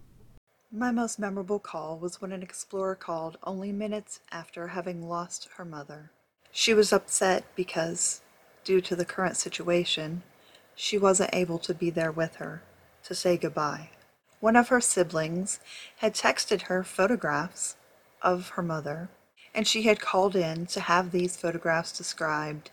My 0.72 0.90
most 0.90 1.18
memorable 1.18 1.58
call 1.58 1.98
was 1.98 2.22
when 2.22 2.32
an 2.32 2.42
explorer 2.42 2.94
called 2.94 3.36
only 3.42 3.72
minutes 3.72 4.20
after 4.32 4.68
having 4.68 5.06
lost 5.06 5.50
her 5.58 5.66
mother. 5.66 6.12
She 6.50 6.72
was 6.72 6.94
upset 6.94 7.44
because, 7.54 8.22
due 8.64 8.80
to 8.80 8.96
the 8.96 9.04
current 9.04 9.36
situation, 9.36 10.22
she 10.80 10.96
wasn't 10.96 11.34
able 11.34 11.58
to 11.58 11.74
be 11.74 11.90
there 11.90 12.12
with 12.12 12.36
her 12.36 12.62
to 13.02 13.12
say 13.12 13.36
goodbye. 13.36 13.90
One 14.38 14.54
of 14.54 14.68
her 14.68 14.80
siblings 14.80 15.58
had 15.96 16.14
texted 16.14 16.62
her 16.62 16.84
photographs 16.84 17.74
of 18.22 18.50
her 18.50 18.62
mother, 18.62 19.08
and 19.52 19.66
she 19.66 19.82
had 19.82 20.00
called 20.00 20.36
in 20.36 20.66
to 20.66 20.80
have 20.80 21.10
these 21.10 21.36
photographs 21.36 21.90
described 21.90 22.70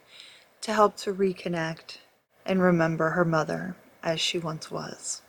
to 0.62 0.72
help 0.72 0.98
to 0.98 1.16
reconnect 1.16 1.98
and 2.46 2.62
remember 2.62 3.10
her 3.10 3.26
mother 3.26 3.76
as 4.04 4.22
she 4.22 4.38
once 4.38 4.70
was. 4.70 5.24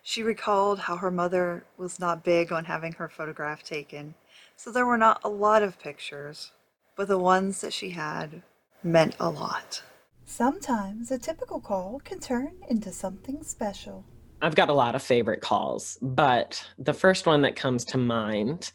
She 0.00 0.22
recalled 0.22 0.78
how 0.78 0.98
her 0.98 1.10
mother 1.10 1.64
was 1.76 1.98
not 1.98 2.22
big 2.22 2.52
on 2.52 2.66
having 2.66 2.92
her 2.92 3.08
photograph 3.08 3.64
taken, 3.64 4.14
so 4.56 4.70
there 4.70 4.86
were 4.86 4.98
not 4.98 5.20
a 5.24 5.28
lot 5.28 5.64
of 5.64 5.80
pictures, 5.80 6.52
but 6.94 7.08
the 7.08 7.18
ones 7.18 7.62
that 7.62 7.72
she 7.72 7.90
had 7.90 8.42
meant 8.84 9.16
a 9.18 9.28
lot. 9.28 9.82
Sometimes 10.26 11.10
a 11.10 11.18
typical 11.18 11.60
call 11.60 12.00
can 12.02 12.18
turn 12.18 12.54
into 12.68 12.90
something 12.90 13.42
special. 13.42 14.04
I've 14.40 14.54
got 14.54 14.70
a 14.70 14.74
lot 14.74 14.94
of 14.94 15.02
favorite 15.02 15.40
calls, 15.40 15.98
but 16.00 16.66
the 16.78 16.94
first 16.94 17.26
one 17.26 17.42
that 17.42 17.56
comes 17.56 17.84
to 17.86 17.98
mind 17.98 18.72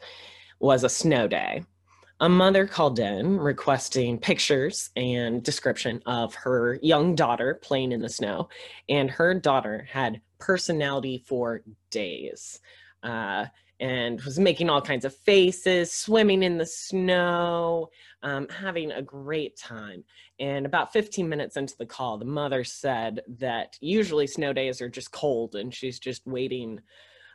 was 0.60 0.84
a 0.84 0.90
snow 0.90 1.28
day. 1.28 1.64
A 2.22 2.30
mother 2.30 2.68
called 2.68 3.00
in 3.00 3.38
requesting 3.38 4.20
pictures 4.20 4.90
and 4.96 5.42
description 5.44 6.02
of 6.06 6.36
her 6.36 6.80
young 6.82 7.16
daughter 7.16 7.60
playing 7.62 7.94
in 7.94 8.02
the 8.02 8.10
snow, 8.10 8.50
and 8.88 9.10
her 9.10 9.34
daughter 9.34 9.88
had 9.90 10.22
personality 10.38 11.24
for 11.28 11.62
days. 11.90 12.60
Uh, 13.02 13.46
and 13.80 14.22
was 14.22 14.40
making 14.40 14.70
all 14.70 14.82
kinds 14.82 15.06
of 15.06 15.16
faces, 15.16 15.92
swimming 15.92 16.44
in 16.44 16.58
the 16.58 16.66
snow, 16.66 17.90
um, 18.24 18.48
having 18.50 18.92
a 18.92 19.02
great 19.02 19.58
time. 19.58 20.04
And 20.40 20.66
about 20.66 20.92
15 20.92 21.28
minutes 21.28 21.56
into 21.56 21.78
the 21.78 21.86
call, 21.86 22.18
the 22.18 22.26
mother 22.26 22.64
said 22.64 23.22
that 23.40 23.78
usually 23.80 24.28
snow 24.28 24.52
days 24.52 24.82
are 24.82 24.90
just 24.90 25.12
cold 25.12 25.56
and 25.56 25.74
she's 25.74 26.00
just 26.00 26.26
waiting 26.28 26.82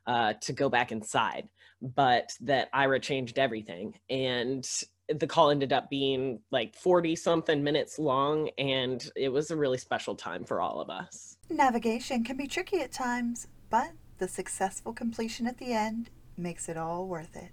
uh, 0.06 0.34
to 0.42 0.52
go 0.52 0.68
back 0.68 0.92
inside, 0.92 1.48
but 1.80 2.30
that 2.42 2.70
Aira 2.72 3.00
changed 3.00 3.38
everything. 3.38 3.94
And 4.10 4.68
the 5.08 5.26
call 5.26 5.50
ended 5.50 5.72
up 5.72 5.88
being 5.88 6.40
like 6.50 6.74
40 6.76 7.16
something 7.16 7.62
minutes 7.62 7.98
long, 7.98 8.50
and 8.58 9.10
it 9.16 9.30
was 9.30 9.50
a 9.50 9.56
really 9.56 9.78
special 9.78 10.14
time 10.14 10.44
for 10.44 10.60
all 10.60 10.80
of 10.80 10.90
us. 10.90 11.36
Navigation 11.48 12.24
can 12.24 12.36
be 12.36 12.46
tricky 12.46 12.80
at 12.80 12.92
times, 12.92 13.48
but 13.70 13.92
the 14.18 14.28
successful 14.28 14.92
completion 14.92 15.46
at 15.46 15.58
the 15.58 15.72
end 15.72 16.10
makes 16.36 16.68
it 16.68 16.76
all 16.76 17.06
worth 17.06 17.36
it. 17.36 17.50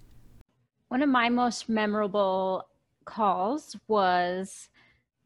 One 0.88 1.02
of 1.02 1.08
my 1.08 1.28
most 1.28 1.68
memorable 1.68 2.68
calls 3.04 3.76
was 3.88 4.68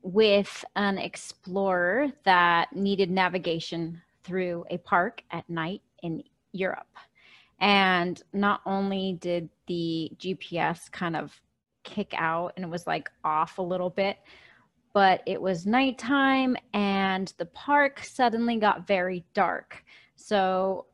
with 0.03 0.65
an 0.77 0.99
explorer 0.99 2.13
that 2.25 2.75
needed 2.75 3.11
navigation 3.11 4.01
through 4.23 4.65
a 4.71 4.79
park 4.79 5.23
at 5.31 5.49
night 5.51 5.83
in 6.03 6.23
Europe. 6.53 6.87
And 7.61 8.23
not 8.33 8.61
only 8.67 9.19
did 9.21 9.49
the 9.67 10.13
GPS 10.19 10.91
kind 10.91 11.17
of 11.17 11.41
kick 11.83 12.15
out 12.17 12.53
and 12.57 12.65
it 12.65 12.71
was 12.71 12.87
like 12.87 13.11
off 13.25 13.59
a 13.59 13.63
little 13.63 13.91
bit, 13.91 14.19
but 14.93 15.23
it 15.27 15.41
was 15.41 15.67
nighttime 15.67 16.57
and 16.73 17.33
the 17.39 17.47
park 17.47 18.05
suddenly 18.05 18.57
got 18.57 18.87
very 18.87 19.25
dark. 19.35 19.85
So 20.17 20.87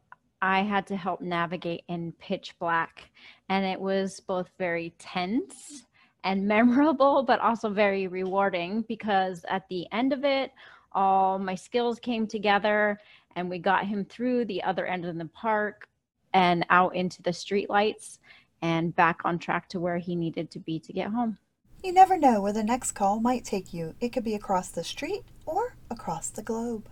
I 0.43 0.63
had 0.63 0.89
to 0.89 0.97
help 0.97 1.21
navigate 1.21 1.85
in 1.89 2.13
pitch 2.19 2.57
black. 2.59 3.11
And 3.49 3.65
it 3.65 3.81
was 3.81 4.19
both 4.19 4.51
very 4.59 4.93
tense 4.99 5.85
and 6.25 6.47
memorable, 6.49 7.23
but 7.23 7.41
also 7.41 7.71
very 7.71 8.09
rewarding 8.09 8.83
because 8.89 9.45
at 9.49 9.69
the 9.69 9.87
end 9.93 10.13
of 10.13 10.25
it, 10.25 10.51
all 10.91 11.39
my 11.39 11.55
skills 11.55 11.99
came 12.01 12.27
together 12.27 12.99
and 13.37 13.49
we 13.49 13.59
got 13.59 13.87
him 13.87 14.05
through 14.05 14.45
the 14.45 14.63
other 14.63 14.85
end 14.85 15.07
of 15.07 15.17
the 15.17 15.25
park 15.27 15.89
and 16.35 16.67
out 16.71 16.95
into 16.95 17.23
the 17.23 17.31
streetlights 17.31 18.19
and 18.61 18.95
back 18.95 19.21
on 19.25 19.39
track 19.39 19.69
to 19.69 19.81
where 19.81 19.99
he 19.99 20.15
needed 20.15 20.51
to 20.51 20.59
be 20.59 20.79
to 20.81 20.93
get 20.93 21.09
home. 21.09 21.39
You 21.85 21.93
never 21.93 22.17
know 22.17 22.43
where 22.43 22.53
the 22.53 22.63
next 22.63 22.93
call 22.93 23.21
might 23.21 23.45
take 23.45 23.73
you. 23.73 23.95
It 24.01 24.11
could 24.11 24.23
be 24.23 24.35
across 24.35 24.69
the 24.69 24.85
street 24.85 25.23
or 25.47 25.77
across 25.91 26.31
the 26.31 26.43
globe. 26.43 26.89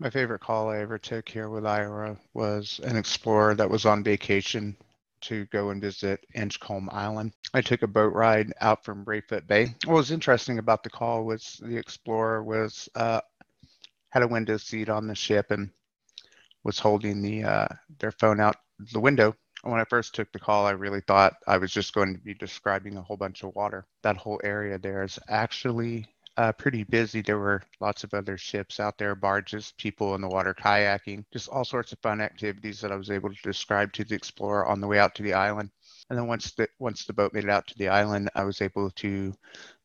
My 0.00 0.10
favorite 0.10 0.40
call 0.40 0.70
I 0.70 0.78
ever 0.78 0.96
took 0.96 1.28
here 1.28 1.48
with 1.48 1.64
Aira 1.64 2.16
was 2.32 2.80
an 2.84 2.96
explorer 2.96 3.56
that 3.56 3.68
was 3.68 3.84
on 3.84 4.04
vacation 4.04 4.76
to 5.22 5.46
go 5.46 5.70
and 5.70 5.82
visit 5.82 6.24
Inchcolm 6.36 6.88
Island. 6.92 7.32
I 7.52 7.62
took 7.62 7.82
a 7.82 7.88
boat 7.88 8.12
ride 8.14 8.52
out 8.60 8.84
from 8.84 9.02
Braefoot 9.02 9.48
Bay. 9.48 9.74
What 9.86 9.96
was 9.96 10.12
interesting 10.12 10.60
about 10.60 10.84
the 10.84 10.90
call 10.90 11.24
was 11.24 11.60
the 11.60 11.76
explorer 11.76 12.44
was 12.44 12.88
uh, 12.94 13.22
had 14.10 14.22
a 14.22 14.28
window 14.28 14.56
seat 14.56 14.88
on 14.88 15.08
the 15.08 15.16
ship 15.16 15.50
and 15.50 15.68
was 16.62 16.78
holding 16.78 17.20
the 17.20 17.42
uh, 17.42 17.68
their 17.98 18.12
phone 18.12 18.38
out 18.38 18.54
the 18.92 19.00
window. 19.00 19.34
When 19.62 19.80
I 19.80 19.84
first 19.84 20.14
took 20.14 20.30
the 20.30 20.38
call, 20.38 20.64
I 20.64 20.70
really 20.70 21.00
thought 21.00 21.34
I 21.48 21.58
was 21.58 21.72
just 21.72 21.92
going 21.92 22.14
to 22.14 22.20
be 22.20 22.34
describing 22.34 22.96
a 22.96 23.02
whole 23.02 23.16
bunch 23.16 23.42
of 23.42 23.52
water. 23.56 23.84
That 24.02 24.16
whole 24.16 24.40
area 24.44 24.78
there 24.78 25.02
is 25.02 25.18
actually 25.28 26.06
uh, 26.38 26.52
pretty 26.52 26.84
busy. 26.84 27.20
There 27.20 27.38
were 27.38 27.62
lots 27.80 28.04
of 28.04 28.14
other 28.14 28.38
ships 28.38 28.78
out 28.78 28.96
there, 28.96 29.16
barges, 29.16 29.74
people 29.76 30.14
in 30.14 30.20
the 30.20 30.28
water 30.28 30.54
kayaking, 30.54 31.24
just 31.32 31.48
all 31.48 31.64
sorts 31.64 31.92
of 31.92 31.98
fun 31.98 32.20
activities 32.20 32.80
that 32.80 32.92
I 32.92 32.96
was 32.96 33.10
able 33.10 33.30
to 33.30 33.42
describe 33.42 33.92
to 33.94 34.04
the 34.04 34.14
explorer 34.14 34.64
on 34.64 34.80
the 34.80 34.86
way 34.86 35.00
out 35.00 35.16
to 35.16 35.24
the 35.24 35.34
island. 35.34 35.70
And 36.08 36.18
then 36.18 36.28
once 36.28 36.52
the 36.52 36.68
once 36.78 37.04
the 37.04 37.12
boat 37.12 37.34
made 37.34 37.44
it 37.44 37.50
out 37.50 37.66
to 37.66 37.76
the 37.76 37.88
island, 37.88 38.30
I 38.36 38.44
was 38.44 38.62
able 38.62 38.88
to 38.90 39.34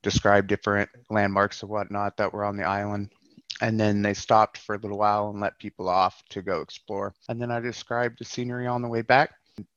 describe 0.03 0.47
different 0.47 0.89
landmarks 1.09 1.63
and 1.63 1.71
whatnot 1.71 2.17
that 2.17 2.31
were 2.31 2.45
on 2.45 2.55
the 2.55 2.65
island. 2.65 3.09
And 3.59 3.79
then 3.79 4.03
they 4.03 4.13
stopped 4.13 4.59
for 4.59 4.75
a 4.75 4.79
little 4.79 4.99
while 4.99 5.29
and 5.29 5.39
let 5.39 5.57
people 5.57 5.89
off 5.89 6.23
to 6.29 6.43
go 6.43 6.61
explore. 6.61 7.15
And 7.29 7.41
then 7.41 7.49
I 7.51 7.61
described 7.61 8.19
the 8.19 8.25
scenery 8.25 8.67
on 8.67 8.83
the 8.83 8.87
way 8.87 9.01
back, 9.01 9.31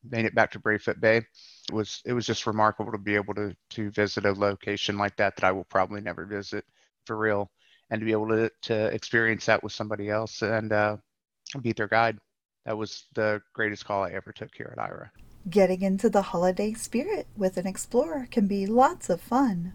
made 0.08 0.24
it 0.24 0.34
back 0.34 0.50
to 0.52 0.58
Braefoot 0.58 1.00
Bay 1.00 1.22
it 1.68 1.74
was 1.74 2.02
it 2.04 2.12
was 2.12 2.26
just 2.26 2.46
remarkable 2.46 2.92
to 2.92 2.98
be 2.98 3.14
able 3.14 3.34
to 3.34 3.54
to 3.70 3.90
visit 3.90 4.24
a 4.24 4.32
location 4.32 4.96
like 4.96 5.16
that 5.16 5.36
that 5.36 5.44
I 5.44 5.52
will 5.52 5.64
probably 5.64 6.00
never 6.00 6.24
visit 6.24 6.64
for 7.06 7.16
real, 7.16 7.50
and 7.90 8.00
to 8.00 8.04
be 8.04 8.12
able 8.12 8.28
to 8.28 8.50
to 8.62 8.86
experience 8.86 9.46
that 9.46 9.62
with 9.62 9.72
somebody 9.72 10.08
else 10.08 10.42
and 10.42 10.72
uh, 10.72 10.96
be 11.62 11.72
their 11.72 11.88
guide. 11.88 12.18
That 12.64 12.76
was 12.76 13.04
the 13.14 13.40
greatest 13.52 13.84
call 13.84 14.04
I 14.04 14.10
ever 14.10 14.32
took 14.32 14.50
here 14.56 14.74
at 14.76 14.78
Aira. 14.78 15.10
Getting 15.48 15.82
into 15.82 16.10
the 16.10 16.22
holiday 16.22 16.72
spirit 16.72 17.28
with 17.36 17.56
an 17.56 17.66
explorer 17.66 18.26
can 18.30 18.48
be 18.48 18.66
lots 18.66 19.08
of 19.08 19.20
fun. 19.20 19.74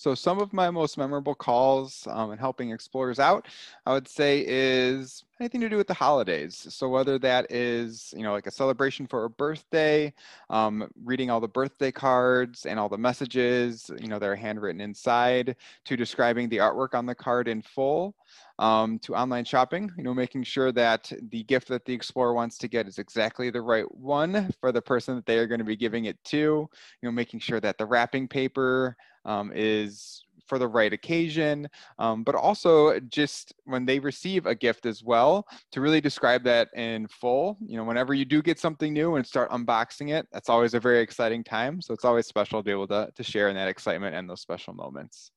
So 0.00 0.14
some 0.14 0.38
of 0.38 0.54
my 0.54 0.70
most 0.70 0.96
memorable 0.96 1.34
calls 1.34 2.08
um, 2.10 2.30
and 2.30 2.40
helping 2.40 2.70
explorers 2.70 3.18
out, 3.18 3.46
I 3.84 3.92
would 3.92 4.08
say 4.08 4.42
is 4.48 5.24
anything 5.38 5.60
to 5.60 5.68
do 5.68 5.76
with 5.76 5.88
the 5.88 5.92
holidays. 5.92 6.66
So 6.70 6.88
whether 6.88 7.18
that 7.18 7.52
is, 7.52 8.14
you 8.16 8.22
know, 8.22 8.32
like 8.32 8.46
a 8.46 8.50
celebration 8.50 9.06
for 9.06 9.24
a 9.24 9.30
birthday, 9.30 10.14
um, 10.48 10.90
reading 11.04 11.30
all 11.30 11.38
the 11.38 11.48
birthday 11.48 11.92
cards 11.92 12.64
and 12.64 12.80
all 12.80 12.88
the 12.88 12.96
messages, 12.96 13.90
you 14.00 14.08
know, 14.08 14.18
that 14.18 14.26
are 14.26 14.34
handwritten 14.34 14.80
inside, 14.80 15.54
to 15.84 15.96
describing 15.98 16.48
the 16.48 16.56
artwork 16.56 16.94
on 16.94 17.04
the 17.04 17.14
card 17.14 17.46
in 17.46 17.60
full, 17.60 18.14
um, 18.58 18.98
to 19.00 19.14
online 19.14 19.44
shopping, 19.44 19.92
you 19.98 20.02
know, 20.02 20.14
making 20.14 20.44
sure 20.44 20.72
that 20.72 21.12
the 21.30 21.42
gift 21.44 21.68
that 21.68 21.84
the 21.84 21.92
explorer 21.92 22.32
wants 22.32 22.56
to 22.56 22.68
get 22.68 22.88
is 22.88 22.98
exactly 22.98 23.50
the 23.50 23.60
right 23.60 23.90
one 23.94 24.50
for 24.60 24.72
the 24.72 24.80
person 24.80 25.14
that 25.14 25.26
they 25.26 25.36
are 25.36 25.46
going 25.46 25.58
to 25.58 25.64
be 25.64 25.76
giving 25.76 26.06
it 26.06 26.22
to, 26.24 26.36
you 26.36 26.68
know, 27.02 27.12
making 27.12 27.40
sure 27.40 27.60
that 27.60 27.76
the 27.76 27.84
wrapping 27.84 28.26
paper 28.26 28.96
um, 29.24 29.52
is 29.54 30.24
for 30.46 30.58
the 30.58 30.66
right 30.66 30.92
occasion, 30.92 31.68
um, 31.98 32.24
but 32.24 32.34
also 32.34 32.98
just 33.00 33.54
when 33.64 33.86
they 33.86 34.00
receive 34.00 34.46
a 34.46 34.54
gift 34.54 34.84
as 34.84 35.02
well, 35.02 35.46
to 35.70 35.80
really 35.80 36.00
describe 36.00 36.42
that 36.42 36.68
in 36.74 37.06
full. 37.06 37.56
You 37.64 37.76
know, 37.76 37.84
whenever 37.84 38.14
you 38.14 38.24
do 38.24 38.42
get 38.42 38.58
something 38.58 38.92
new 38.92 39.14
and 39.14 39.24
start 39.24 39.48
unboxing 39.50 40.10
it, 40.12 40.26
that's 40.32 40.48
always 40.48 40.74
a 40.74 40.80
very 40.80 41.00
exciting 41.00 41.44
time. 41.44 41.80
So 41.80 41.94
it's 41.94 42.04
always 42.04 42.26
special 42.26 42.58
to 42.58 42.64
be 42.64 42.72
able 42.72 42.88
to, 42.88 43.10
to 43.14 43.22
share 43.22 43.48
in 43.48 43.54
that 43.54 43.68
excitement 43.68 44.16
and 44.16 44.28
those 44.28 44.40
special 44.40 44.74
moments. 44.74 45.30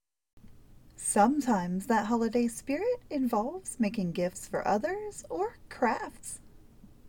Sometimes 0.95 1.85
that 1.87 2.07
holiday 2.07 2.47
spirit 2.47 3.01
involves 3.11 3.79
making 3.79 4.13
gifts 4.13 4.47
for 4.47 4.67
others 4.67 5.23
or 5.29 5.57
crafts. 5.69 6.39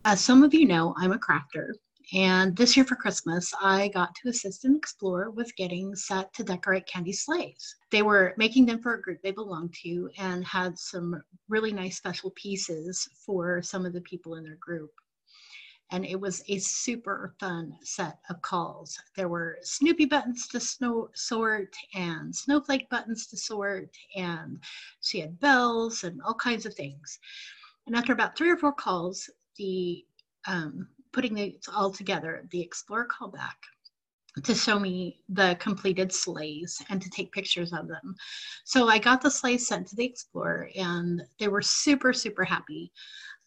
As 0.03 0.21
some 0.21 0.43
of 0.43 0.53
you 0.53 0.67
know, 0.67 0.93
I'm 0.97 1.11
a 1.11 1.17
crafter, 1.17 1.71
and 2.13 2.55
this 2.55 2.77
year 2.77 2.85
for 2.85 2.95
Christmas, 2.95 3.51
I 3.61 3.87
got 3.87 4.13
to 4.15 4.29
assist 4.29 4.63
and 4.65 4.75
explore 4.75 5.31
with 5.31 5.55
getting 5.55 5.95
set 5.95 6.31
to 6.35 6.43
decorate 6.43 6.85
candy 6.85 7.11
sleighs. 7.11 7.75
They 7.89 8.03
were 8.03 8.35
making 8.37 8.67
them 8.67 8.81
for 8.81 8.93
a 8.93 9.01
group 9.01 9.21
they 9.23 9.31
belonged 9.31 9.73
to 9.83 10.09
and 10.17 10.45
had 10.45 10.77
some 10.77 11.21
really 11.49 11.73
nice 11.73 11.97
special 11.97 12.31
pieces 12.31 13.07
for 13.25 13.61
some 13.63 13.85
of 13.85 13.93
the 13.93 14.01
people 14.01 14.35
in 14.35 14.43
their 14.43 14.57
group. 14.57 14.91
And 15.91 16.05
it 16.05 16.19
was 16.19 16.43
a 16.47 16.59
super 16.59 17.35
fun 17.39 17.75
set 17.81 18.19
of 18.29 18.41
calls. 18.41 18.97
There 19.15 19.29
were 19.29 19.57
Snoopy 19.61 20.05
buttons 20.05 20.47
to 20.49 20.59
snow, 20.59 21.09
sort 21.15 21.75
and 21.93 22.35
snowflake 22.35 22.89
buttons 22.89 23.27
to 23.27 23.37
sort, 23.37 23.95
and 24.15 24.59
she 25.01 25.19
had 25.19 25.39
bells 25.39 26.03
and 26.03 26.21
all 26.23 26.33
kinds 26.35 26.65
of 26.65 26.73
things. 26.73 27.19
And 27.87 27.95
after 27.95 28.13
about 28.13 28.35
three 28.35 28.49
or 28.49 28.57
four 28.57 28.73
calls, 28.73 29.29
the 29.57 30.03
um, 30.47 30.87
putting 31.15 31.37
it 31.37 31.65
all 31.73 31.89
together, 31.89 32.45
the 32.51 32.61
Explorer 32.61 33.05
called 33.05 33.31
back 33.31 33.57
to 34.43 34.53
show 34.53 34.77
me 34.77 35.21
the 35.29 35.55
completed 35.61 36.11
sleighs 36.11 36.83
and 36.89 37.01
to 37.01 37.09
take 37.09 37.31
pictures 37.31 37.71
of 37.71 37.87
them. 37.87 38.13
So 38.65 38.89
I 38.89 38.99
got 38.99 39.21
the 39.21 39.31
sleighs 39.31 39.65
sent 39.65 39.87
to 39.87 39.95
the 39.95 40.03
Explorer 40.03 40.69
and 40.75 41.23
they 41.39 41.47
were 41.47 41.61
super, 41.61 42.11
super 42.11 42.43
happy. 42.43 42.91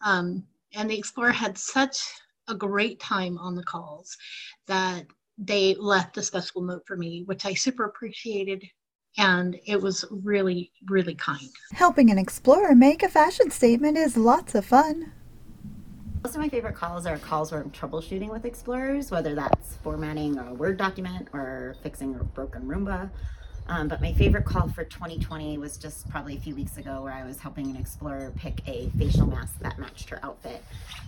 Um, 0.01 0.43
and 0.73 0.89
the 0.89 0.97
Explorer 0.97 1.31
had 1.31 1.59
such 1.59 2.01
a 2.47 2.55
great 2.55 2.99
time 2.99 3.37
on 3.37 3.53
the 3.53 3.63
calls 3.63 4.17
that 4.65 5.05
they 5.37 5.75
left 5.75 6.17
a 6.17 6.23
special 6.23 6.63
note 6.63 6.81
for 6.87 6.97
me, 6.97 7.21
which 7.27 7.45
I 7.45 7.53
super 7.53 7.85
appreciated. 7.85 8.65
And 9.19 9.59
it 9.67 9.79
was 9.79 10.05
really, 10.09 10.71
really 10.87 11.15
kind. 11.15 11.49
Helping 11.73 12.09
an 12.09 12.17
explorer 12.17 12.73
make 12.73 13.03
a 13.03 13.09
fashion 13.09 13.51
statement 13.51 13.95
is 13.95 14.17
lots 14.17 14.55
of 14.55 14.65
fun. 14.65 15.11
Most 16.23 16.35
of 16.35 16.41
my 16.41 16.49
favorite 16.49 16.75
calls 16.75 17.05
are 17.05 17.17
calls 17.17 17.51
where 17.51 17.61
I'm 17.61 17.71
troubleshooting 17.71 18.29
with 18.29 18.43
explorers, 18.43 19.09
whether 19.09 19.35
that's 19.35 19.77
formatting 19.77 20.37
a 20.37 20.53
Word 20.53 20.75
document 20.75 21.29
or 21.31 21.77
fixing 21.81 22.13
a 22.15 22.23
broken 22.25 22.63
Roomba. 22.63 23.09
Um, 23.67 23.87
but 23.87 24.01
my 24.01 24.11
favorite 24.13 24.43
call 24.43 24.67
for 24.67 24.83
2020 24.83 25.57
was 25.59 25.77
just 25.77 26.09
probably 26.09 26.35
a 26.35 26.39
few 26.39 26.55
weeks 26.55 26.75
ago 26.75 27.03
where 27.03 27.13
I 27.13 27.23
was 27.23 27.39
helping 27.39 27.69
an 27.69 27.77
explorer 27.77 28.33
pick 28.35 28.67
a 28.67 28.89
facial 28.97 29.27
mask 29.27 29.59
that 29.61 29.79
matched 29.79 30.09
her 30.09 30.19
outfit. 30.21 30.61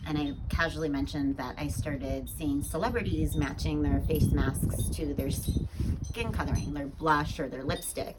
And 0.07 0.17
I 0.17 0.33
casually 0.47 0.87
mentioned 0.87 1.35
that 1.35 1.55
I 1.57 1.67
started 1.67 2.29
seeing 2.29 2.61
celebrities 2.63 3.35
matching 3.35 3.81
their 3.81 3.99
face 4.01 4.31
masks 4.31 4.87
to 4.91 5.13
their 5.13 5.31
skin 5.31 6.31
coloring, 6.31 6.73
their 6.73 6.87
blush 6.87 7.37
or 7.37 7.49
their 7.49 7.63
lipstick. 7.63 8.15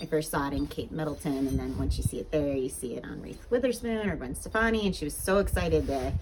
I 0.00 0.06
first 0.06 0.30
saw 0.30 0.48
it 0.48 0.54
in 0.54 0.66
Kate 0.66 0.90
Middleton, 0.90 1.46
and 1.46 1.58
then 1.58 1.76
once 1.76 1.98
you 1.98 2.02
see 2.02 2.18
it 2.18 2.30
there, 2.30 2.56
you 2.56 2.70
see 2.70 2.94
it 2.94 3.04
on 3.04 3.20
Reese 3.20 3.36
Witherspoon 3.50 4.08
or 4.08 4.16
Gwen 4.16 4.34
Stefani, 4.34 4.86
and 4.86 4.96
she 4.96 5.04
was 5.04 5.14
so 5.14 5.38
excited 5.38 5.86
to 5.88 6.14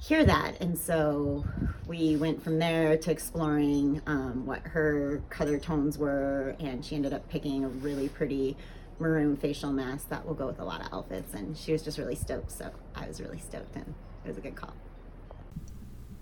hear 0.00 0.24
that. 0.24 0.60
And 0.60 0.78
so 0.78 1.44
we 1.88 2.14
went 2.14 2.40
from 2.40 2.60
there 2.60 2.96
to 2.96 3.10
exploring 3.10 4.00
um, 4.06 4.46
what 4.46 4.60
her 4.60 5.22
color 5.28 5.58
tones 5.58 5.98
were, 5.98 6.54
and 6.60 6.84
she 6.84 6.94
ended 6.94 7.12
up 7.12 7.28
picking 7.28 7.64
a 7.64 7.68
really 7.68 8.08
pretty 8.08 8.56
maroon 9.00 9.36
facial 9.36 9.72
mask 9.72 10.08
that 10.10 10.24
will 10.24 10.34
go 10.34 10.46
with 10.46 10.60
a 10.60 10.64
lot 10.64 10.80
of 10.80 10.92
outfits. 10.92 11.34
And 11.34 11.56
she 11.56 11.72
was 11.72 11.82
just 11.82 11.98
really 11.98 12.14
stoked, 12.14 12.52
so 12.52 12.70
I 12.94 13.08
was 13.08 13.20
really 13.20 13.40
stoked, 13.40 13.74
and 13.74 13.92
it 14.24 14.28
was 14.28 14.38
a 14.38 14.40
good 14.40 14.54
call. 14.54 14.74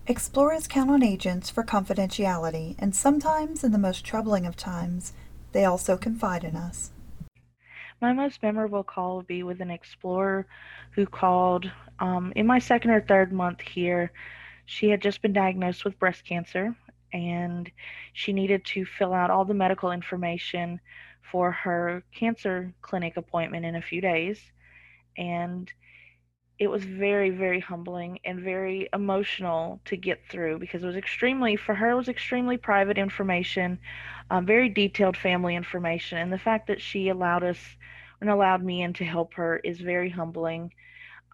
Explorers 0.06 0.66
count 0.66 0.90
on 0.90 1.02
agents 1.02 1.50
for 1.50 1.64
confidentiality, 1.64 2.76
and 2.78 2.96
sometimes, 2.96 3.62
in 3.62 3.72
the 3.72 3.78
most 3.78 4.06
troubling 4.06 4.46
of 4.46 4.56
times, 4.56 5.12
they 5.52 5.66
also 5.66 5.98
confide 5.98 6.44
in 6.44 6.56
us. 6.56 6.92
My 8.04 8.12
most 8.12 8.42
memorable 8.42 8.84
call 8.84 9.16
would 9.16 9.26
be 9.26 9.44
with 9.44 9.62
an 9.62 9.70
explorer 9.70 10.46
who 10.90 11.06
called 11.06 11.72
um, 11.98 12.34
in 12.36 12.46
my 12.46 12.58
second 12.58 12.90
or 12.90 13.00
third 13.00 13.32
month 13.32 13.62
here. 13.62 14.12
She 14.66 14.90
had 14.90 15.00
just 15.00 15.22
been 15.22 15.32
diagnosed 15.32 15.86
with 15.86 15.98
breast 15.98 16.22
cancer 16.22 16.76
and 17.14 17.70
she 18.12 18.34
needed 18.34 18.62
to 18.66 18.84
fill 18.84 19.14
out 19.14 19.30
all 19.30 19.46
the 19.46 19.54
medical 19.54 19.90
information 19.90 20.82
for 21.32 21.50
her 21.50 22.04
cancer 22.14 22.74
clinic 22.82 23.16
appointment 23.16 23.64
in 23.64 23.74
a 23.74 23.80
few 23.80 24.02
days. 24.02 24.38
And 25.16 25.72
it 26.58 26.68
was 26.68 26.84
very, 26.84 27.30
very 27.30 27.60
humbling 27.60 28.18
and 28.24 28.40
very 28.40 28.88
emotional 28.92 29.80
to 29.86 29.96
get 29.96 30.20
through 30.30 30.58
because 30.58 30.82
it 30.82 30.86
was 30.86 30.96
extremely, 30.96 31.56
for 31.56 31.74
her, 31.74 31.90
it 31.90 31.96
was 31.96 32.08
extremely 32.08 32.56
private 32.56 32.98
information, 32.98 33.78
um, 34.30 34.46
very 34.46 34.68
detailed 34.68 35.16
family 35.16 35.56
information. 35.56 36.18
And 36.18 36.32
the 36.32 36.38
fact 36.38 36.68
that 36.68 36.80
she 36.80 37.08
allowed 37.08 37.42
us 37.42 37.58
and 38.20 38.30
allowed 38.30 38.62
me 38.62 38.82
in 38.82 38.92
to 38.94 39.04
help 39.04 39.34
her 39.34 39.58
is 39.58 39.80
very 39.80 40.10
humbling. 40.10 40.70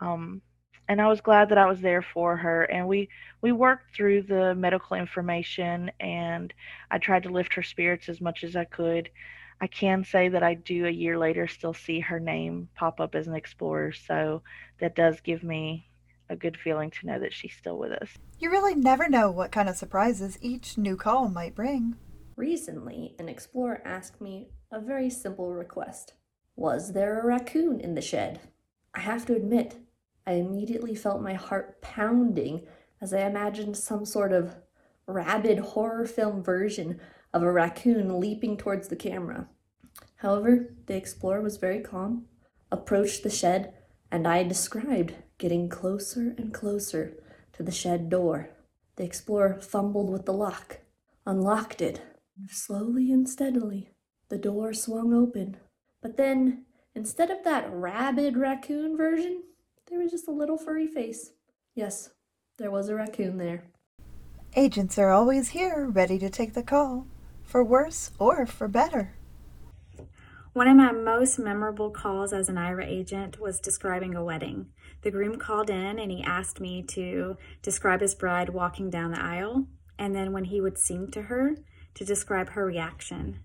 Um, 0.01 0.43
and 0.89 1.01
I 1.01 1.09
was 1.09 1.21
glad 1.21 1.51
that 1.51 1.59
I 1.59 1.67
was 1.67 1.81
there 1.81 2.03
for 2.03 2.37
her. 2.37 2.65
And 2.65 2.89
we 2.89 3.09
we 3.43 3.53
worked 3.53 3.95
through 3.95 4.23
the 4.23 4.55
medical 4.55 4.97
information, 4.97 5.91
and 6.01 6.53
I 6.91 6.99
tried 6.99 7.25
to 7.25 7.31
lift 7.31 7.55
her 7.55 7.63
spirits 7.63 8.09
as 8.09 8.21
much 8.21 8.43
as 8.45 8.57
I 8.57 8.65
could. 8.65 9.11
I 9.61 9.66
can 9.66 10.05
say 10.05 10.29
that 10.29 10.42
I 10.42 10.55
do 10.55 10.87
a 10.87 10.90
year 10.90 11.18
later 11.18 11.46
still 11.46 11.75
see 11.75 12.01
her 12.01 12.18
name 12.18 12.68
pop 12.75 12.99
up 12.99 13.14
as 13.14 13.27
an 13.27 13.35
explorer, 13.35 13.92
so 13.92 14.42
that 14.79 14.96
does 14.96 15.20
give 15.20 15.42
me 15.42 15.87
a 16.31 16.37
good 16.37 16.57
feeling 16.57 16.90
to 16.90 17.07
know 17.07 17.18
that 17.18 17.35
she's 17.35 17.55
still 17.55 17.77
with 17.77 17.92
us. 17.92 18.09
You 18.38 18.51
really 18.51 18.75
never 18.75 19.09
know 19.09 19.31
what 19.31 19.53
kind 19.53 19.68
of 19.68 19.77
surprises 19.77 20.38
each 20.40 20.79
new 20.79 20.96
call 20.96 21.29
might 21.29 21.55
bring. 21.55 21.96
Recently, 22.37 23.14
an 23.18 23.29
explorer 23.29 23.83
asked 23.85 24.20
me 24.20 24.49
a 24.73 24.81
very 24.81 25.11
simple 25.11 25.53
request 25.53 26.14
Was 26.57 26.94
there 26.94 27.20
a 27.20 27.27
raccoon 27.27 27.81
in 27.81 27.94
the 27.94 28.01
shed? 28.01 28.40
I 28.94 29.01
have 29.01 29.27
to 29.27 29.35
admit, 29.37 29.77
I 30.27 30.35
immediately 30.35 30.94
felt 30.94 31.20
my 31.20 31.35
heart 31.35 31.83
pounding 31.83 32.62
as 33.01 33.12
I 33.12 33.27
imagined 33.27 33.77
some 33.77 34.07
sort 34.07 34.33
of 34.33 34.57
rabid 35.07 35.59
horror 35.59 36.07
film 36.07 36.42
version 36.42 37.01
of 37.33 37.43
a 37.43 37.53
raccoon 37.53 38.21
leaping 38.21 38.57
towards 38.57 38.88
the 38.88 38.97
camera. 38.97 39.49
However, 40.16 40.75
the 40.87 40.97
explorer 40.97 41.40
was 41.40 41.57
very 41.57 41.81
calm, 41.81 42.27
approached 42.71 43.23
the 43.23 43.31
shed, 43.31 43.73
and 44.11 44.27
I 44.27 44.43
described 44.43 45.14
getting 45.38 45.69
closer 45.69 46.35
and 46.37 46.53
closer 46.53 47.14
to 47.55 47.62
the 47.62 47.73
shed 47.73 48.11
door. 48.11 48.51
The 48.97 49.05
explorer 49.05 49.61
fumbled 49.61 50.11
with 50.11 50.27
the 50.27 50.33
lock, 50.33 50.81
unlocked 51.25 51.81
it. 51.81 52.03
Slowly 52.49 53.12
and 53.12 53.29
steadily, 53.29 53.90
the 54.29 54.38
door 54.38 54.73
swung 54.75 55.14
open. 55.14 55.57
But 56.03 56.16
then, 56.16 56.64
instead 56.95 57.31
of 57.31 57.45
that 57.45 57.71
rabid 57.73 58.37
raccoon 58.37 58.97
version, 58.97 59.43
there 59.88 59.99
was 59.99 60.11
just 60.11 60.29
a 60.29 60.33
little 60.33 60.59
furry 60.59 60.87
face. 60.87 61.33
Yes, 61.75 62.11
there 62.59 62.71
was 62.71 62.88
a 62.88 62.95
raccoon 62.95 63.38
there. 63.38 63.64
Agents 64.57 64.99
are 64.99 65.11
always 65.11 65.51
here, 65.51 65.87
ready 65.87 66.19
to 66.19 66.29
take 66.29 66.55
the 66.55 66.62
call, 66.62 67.07
for 67.51 67.65
worse 67.65 68.13
or 68.19 68.47
for 68.47 68.69
better. 68.69 69.15
One 70.53 70.69
of 70.69 70.77
my 70.77 70.93
most 70.93 71.39
memorable 71.39 71.91
calls 71.91 72.33
as 72.33 72.49
an 72.49 72.57
Aira 72.57 72.87
agent 72.87 73.41
was 73.41 73.61
describing 73.61 74.15
a 74.15 74.25
wedding. 74.25 74.67
The 75.03 75.11
groom 75.11 75.37
called 75.37 75.69
in 75.69 75.99
and 75.99 76.11
he 76.11 76.23
asked 76.23 76.61
me 76.61 76.83
to 76.89 77.37
describe 77.63 78.01
his 78.01 78.15
bride 78.15 78.51
walking 78.51 78.89
down 78.89 79.13
the 79.13 79.23
aisle, 79.23 79.67
and 79.99 80.15
then 80.15 80.33
when 80.33 80.45
he 80.45 80.61
would 80.61 80.79
sing 80.79 81.11
to 81.11 81.23
her, 81.23 81.57
to 81.95 82.05
describe 82.05 82.51
her 82.51 82.65
reaction. 82.65 83.41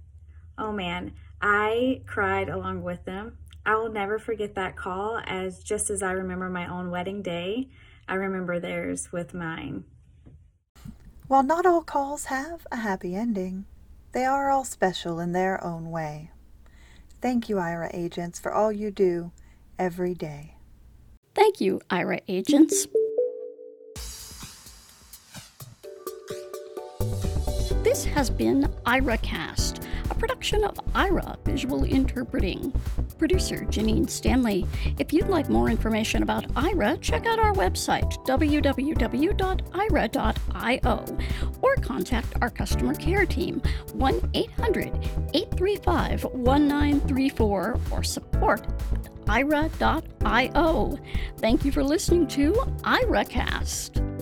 Oh 0.58 0.72
man, 0.72 1.14
I 1.42 2.02
cried 2.06 2.48
along 2.48 2.84
with 2.84 3.06
them. 3.06 3.38
I 3.66 3.76
will 3.76 3.92
never 3.92 4.20
forget 4.20 4.54
that 4.56 4.76
call, 4.76 5.20
as 5.26 5.64
just 5.64 5.90
as 5.90 6.04
I 6.04 6.12
remember 6.12 6.50
my 6.50 6.68
own 6.68 6.92
wedding 6.92 7.24
day, 7.24 7.70
I 8.08 8.14
remember 8.16 8.60
theirs 8.60 9.12
with 9.12 9.34
mine. 9.34 9.86
While 11.28 11.44
not 11.44 11.66
all 11.66 11.82
calls 11.82 12.26
have 12.26 12.68
a 12.72 12.78
happy 12.78 13.16
ending, 13.16 13.66
they 14.16 14.24
are 14.24 14.50
all 14.50 14.64
special 14.64 15.20
in 15.20 15.34
their 15.34 15.62
own 15.62 15.92
way. 15.92 16.32
Thank 17.22 17.50
you, 17.50 17.58
Aira 17.58 17.90
agents, 17.94 18.40
for 18.40 18.54
all 18.54 18.72
you 18.72 18.90
do 18.90 19.34
every 19.78 20.14
day. 20.14 20.56
Thank 21.34 21.60
you, 21.60 21.82
Aira 21.90 22.22
agents. 22.30 22.88
This 27.84 28.06
has 28.06 28.30
been 28.30 28.74
Airacast, 28.86 29.86
a 30.10 30.16
production 30.16 30.64
of 30.64 30.76
Aira 30.94 31.38
Visual 31.44 31.84
Interpreting. 31.84 32.72
Producer 33.18 33.66
Janine 33.66 34.10
Stanley. 34.10 34.66
If 35.00 35.14
you'd 35.14 35.28
like 35.28 35.50
more 35.50 35.70
information 35.70 36.24
about 36.24 36.46
Aira, 36.56 36.98
check 36.98 37.26
out 37.26 37.40
our 37.40 37.54
website, 37.54 38.26
www.aira.io, 38.26 38.66
or 41.62 41.76
contact 41.76 42.34
our 42.42 42.50
customer 42.50 42.94
care 42.94 43.26
team, 43.26 43.62
1 43.94 44.32
800 44.34 44.94
835 45.34 46.24
1934, 46.24 47.80
or 47.92 48.04
support 48.04 48.66
at 48.94 49.10
aira.io. 49.26 51.00
Thank 51.38 51.66
you 51.66 51.72
for 51.72 51.84
listening 51.84 52.28
to 52.28 52.54
Airacast. 52.84 54.15